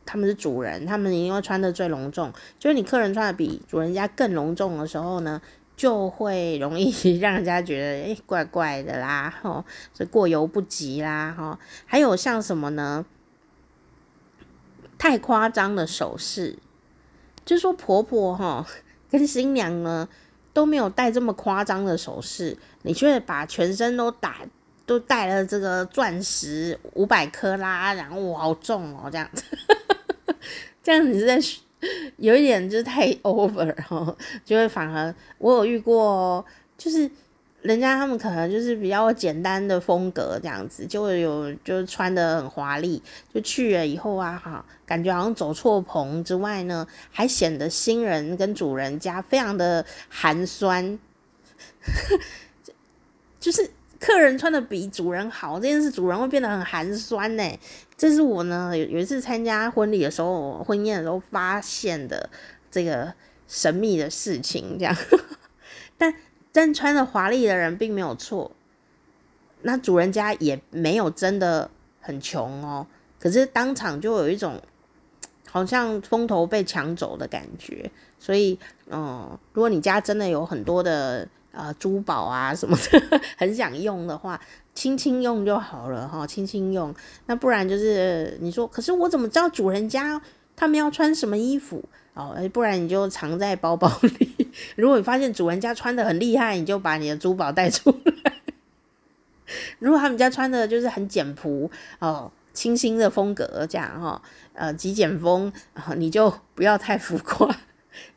[0.03, 2.34] 他们是主人，他们一定会穿得最隆重。
[2.57, 5.39] 就是你客人穿的比主人家更隆重的时候呢，
[5.84, 13.05] 就会容易 让人家觉得诶怪怪的啦，吼，所以过犹不及啦，吼，还有像什么呢？
[14.97, 16.57] 太夸张的首饰，
[17.43, 18.65] 就说婆婆哈
[19.11, 20.07] 跟新娘呢
[20.53, 24.38] 都没有戴这么夸张的首饰，你却把全身都打
[24.86, 29.43] 都戴了这个钻石五百克拉，然后哇好重哦，这样子，
[30.81, 31.38] 这样你是在。
[32.24, 34.15] 有一点就是太 over 哦，
[34.45, 36.43] 就会反而我有遇过，
[36.78, 37.09] 就是
[37.61, 43.03] 人家他们可能就是比较简单的风格这样子，就会有就是穿得很华丽，
[43.34, 50.97] 就去了以后啊哈，感觉好像走错棚之外呢，还显得新人跟主人家非常的寒酸，
[53.38, 53.69] 就是。
[53.99, 57.59] 客人穿的比主人好，这件事主人会变得很寒酸呢。
[57.97, 62.29] 这是我呢有一次参加婚礼的时候，婚宴的时候发现的
[62.69, 63.13] 这个
[63.47, 64.77] 神秘的事情。
[64.77, 64.95] 这样，
[65.97, 66.13] 但
[66.51, 68.51] 但穿的华丽的人并没有错，
[69.61, 71.69] 那主人家也没有真的
[72.01, 72.85] 很穷哦。
[73.19, 74.61] 可是当场就有一种
[75.49, 77.89] 好像风头被抢走的感觉。
[78.19, 78.57] 所以，
[78.89, 84.39] 嗯，如果你家真的有很多的呃珠宝啊什么的， 很想用的话，
[84.76, 86.93] 轻轻用就好了哈，轻轻用。
[87.28, 90.22] 那不然就是你说，可是我怎么知道主人家
[90.56, 91.84] 他们要穿什么衣服？
[92.14, 94.51] 哦，不然你就藏在包包里。
[94.76, 97.89] 如果你发现主人家穿得很厉害，你就把你的珠宝带出
[98.24, 98.34] 来。
[99.80, 104.22] 如果他们家穿的就是很简朴哦，清新的风格这样哈，
[104.54, 105.51] 呃，极简风，
[105.97, 107.47] 你就不要太浮夸。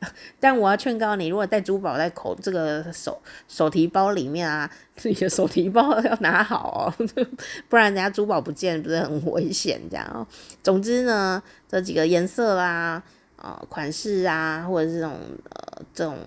[0.40, 7.06] 但我要劝告你，如果带珠宝在口这个手手提包里面啊， 自己的手提包要拿好哦，
[7.68, 10.26] 不然人家珠宝不见，不是很危险这样哦。
[10.62, 13.02] 总之呢，这几个颜色啦，
[13.36, 15.18] 啊、款式啊，或者是这种
[15.50, 16.18] 呃这种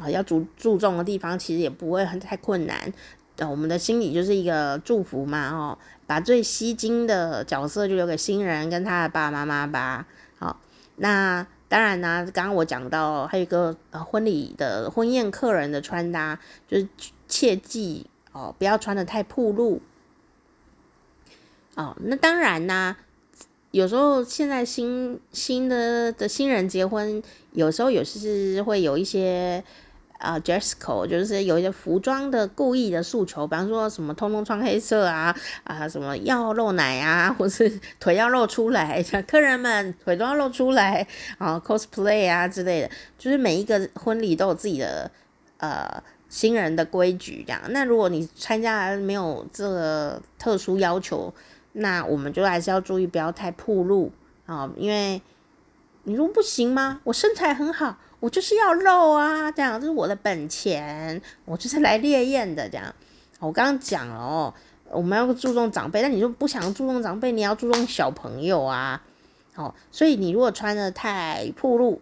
[0.00, 2.92] 啊、要注注重的地方，其实也不会很太困难。
[3.36, 10.06] 呃，我们的心里就是一个祝福嘛，哦，把最吸睛的角色就留给新人跟他的爸爸妈妈吧。
[10.38, 10.60] 好，
[10.96, 11.46] 那。
[11.68, 16.88] 当然呢、啊，刚刚我讲到还有一个呃婚礼的婚宴客人的穿搭，就是
[17.28, 19.80] 切记哦，不要穿的太暴露
[21.74, 21.96] 哦。
[22.00, 22.96] 那当然呢、
[23.70, 29.62] 有时候现在新新的的新人结婚，有时候有时会有一些。
[30.18, 41.06] 啊、uh，dress code 就是有一些服装的故意的诉求，比方说什么通通穿黑色啊，啊什么要露奶啊，或是 腿要露出来，像客人们腿都要露出来
[41.38, 45.08] 啊，cosplay 啊之类的，就是每一个婚礼都有自己的
[45.58, 47.62] 呃新人的规矩这样。
[47.68, 51.32] 那如果你参加没有这个特殊要求，
[51.74, 54.10] 那我们就还是要注意不要太暴露
[54.46, 55.22] 啊，因为
[56.02, 57.00] 你说不行吗？
[57.04, 57.98] 我身材很好。
[58.20, 62.92] 我就是要露啊，这样这是我的本钱，我就是来烈焰的这样。
[63.38, 64.52] 我刚刚讲了哦，
[64.90, 69.00] 我们要注重长辈，但你就不想注重长辈，你要注重小朋友啊。
[69.54, 72.00] 哦，所以你如果穿得太暴露，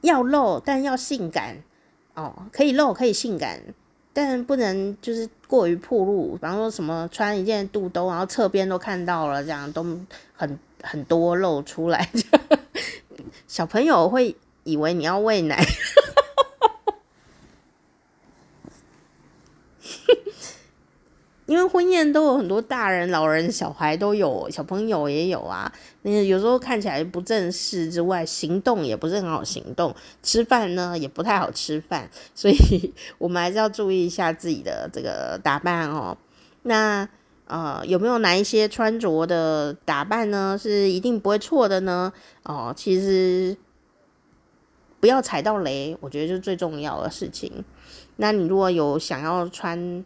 [0.00, 1.56] 要露但要性感
[2.14, 3.60] 哦，可以露可以性感，
[4.12, 6.32] 但不能就是过于暴露。
[6.32, 9.84] 比方说什么穿一件肚兜，然后侧边都看到了，这样都
[10.34, 12.10] 很很多露出来，
[13.46, 14.34] 小朋友会。
[14.64, 15.64] 以为你要喂奶，
[21.46, 25.70] 因为婚宴都有很多大人、老人、小孩都有，小朋友也有啊。
[26.02, 36.16] 那有时候看起来不正式之外，行动也不是很好行动，吃饭呢也不太好吃饭，所以 我们还是要注意一下自己的这个打扮哦。
[36.62, 37.06] 那
[37.46, 40.58] 呃，有没有哪一些穿着的打扮呢？
[40.60, 42.10] 是一定不会错的呢？
[42.44, 43.54] 哦，其实。
[45.04, 47.62] 不要踩到雷，我觉得就是最重要的事情。
[48.16, 50.02] 那你如果有想要穿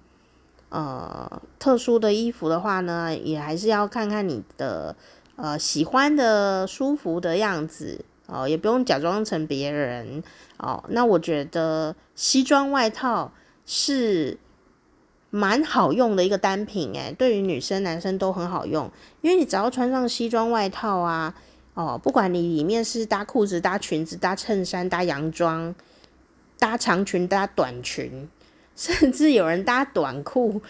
[0.70, 4.96] 呃特殊的衣服的话呢，也还是要看看你的
[5.36, 10.20] 呃喜欢的舒服的样子哦，也不用假装成别人
[10.56, 10.82] 哦。
[10.88, 13.30] 那我觉得西装外套
[13.64, 14.36] 是
[15.30, 18.90] 蛮好用的一个单品，诶，对于女生男生都很好用，
[19.20, 21.32] 因为你只要穿上西装外套啊。
[21.78, 25.72] 哦，不管你里面是搭裤子、搭裙子、搭衬衫、搭洋装、
[26.58, 28.28] 搭长裙、搭短裙，
[28.74, 30.60] 甚至有人搭短裤，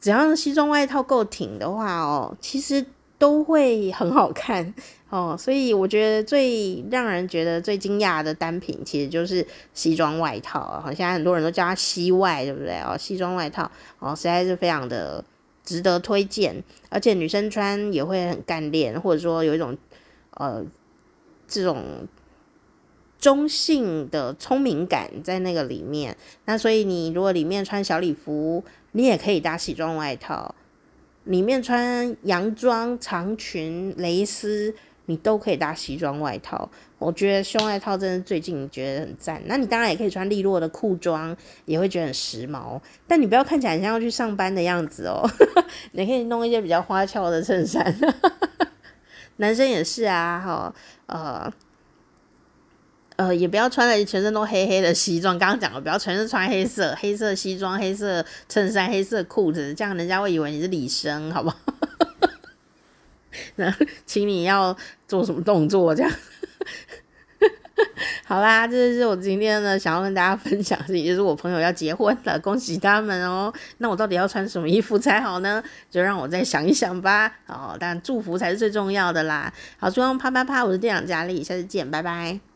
[0.00, 2.84] 只要西装外套够挺的话，哦，其实
[3.16, 4.74] 都会很好看
[5.08, 5.36] 哦。
[5.38, 10.80] 所以我觉得最让人觉得最惊讶的单品，其实就是西装外套。
[10.82, 12.76] 好像很多人都叫它西外，对不对？
[12.80, 13.70] 哦，西装外套
[14.00, 15.24] 哦，实在是非常的
[15.62, 19.78] 值得推荐，而且女生穿也会很干练，或者说有一种。
[20.36, 20.64] 呃，
[21.46, 22.06] 这种
[23.18, 28.62] 中性的聪明感在那个里面，那所以你如果里面穿小礼服，
[28.92, 30.54] 你也可以搭西装外套；
[31.24, 34.74] 里面穿洋装、长裙、蕾丝，
[35.06, 36.68] 你都可以搭西装外套。
[36.98, 39.42] 我觉得胸外套真的最近觉得很赞。
[39.46, 42.80] 那你当然也可以穿利落的裤装，也会觉得很时髦。
[43.06, 45.22] 但你不要看起来像要去上班的样子哦，
[45.92, 47.94] 你可以弄一些比较花俏的衬衫。
[49.36, 50.74] 男生也是啊，哈，
[51.06, 51.52] 呃，
[53.16, 55.38] 呃，也不要穿的全身都黑黑的西装。
[55.38, 61.56] 刚刚讲了，不要全身穿黑色，黑色西装、黑色衬衫、黑色裤子，这样人家会以为你是李生，好不好？
[63.56, 63.74] 那
[64.06, 64.76] 请你要
[65.08, 65.94] 做什么动作？
[65.94, 66.10] 这样。
[68.24, 73.52] 好啦，这就是我今天呢想要跟大家分享的事情，就是我朋友要结婚了，恭喜他们哦。
[73.78, 75.62] 那我到底要穿什么衣服才好呢？
[75.90, 77.30] 就让我再想一想吧。
[77.46, 79.52] 哦，但祝福才是最重要的啦。
[79.78, 82.53] 好，希望啪啪啪，我是店长佳丽，下次见，拜拜。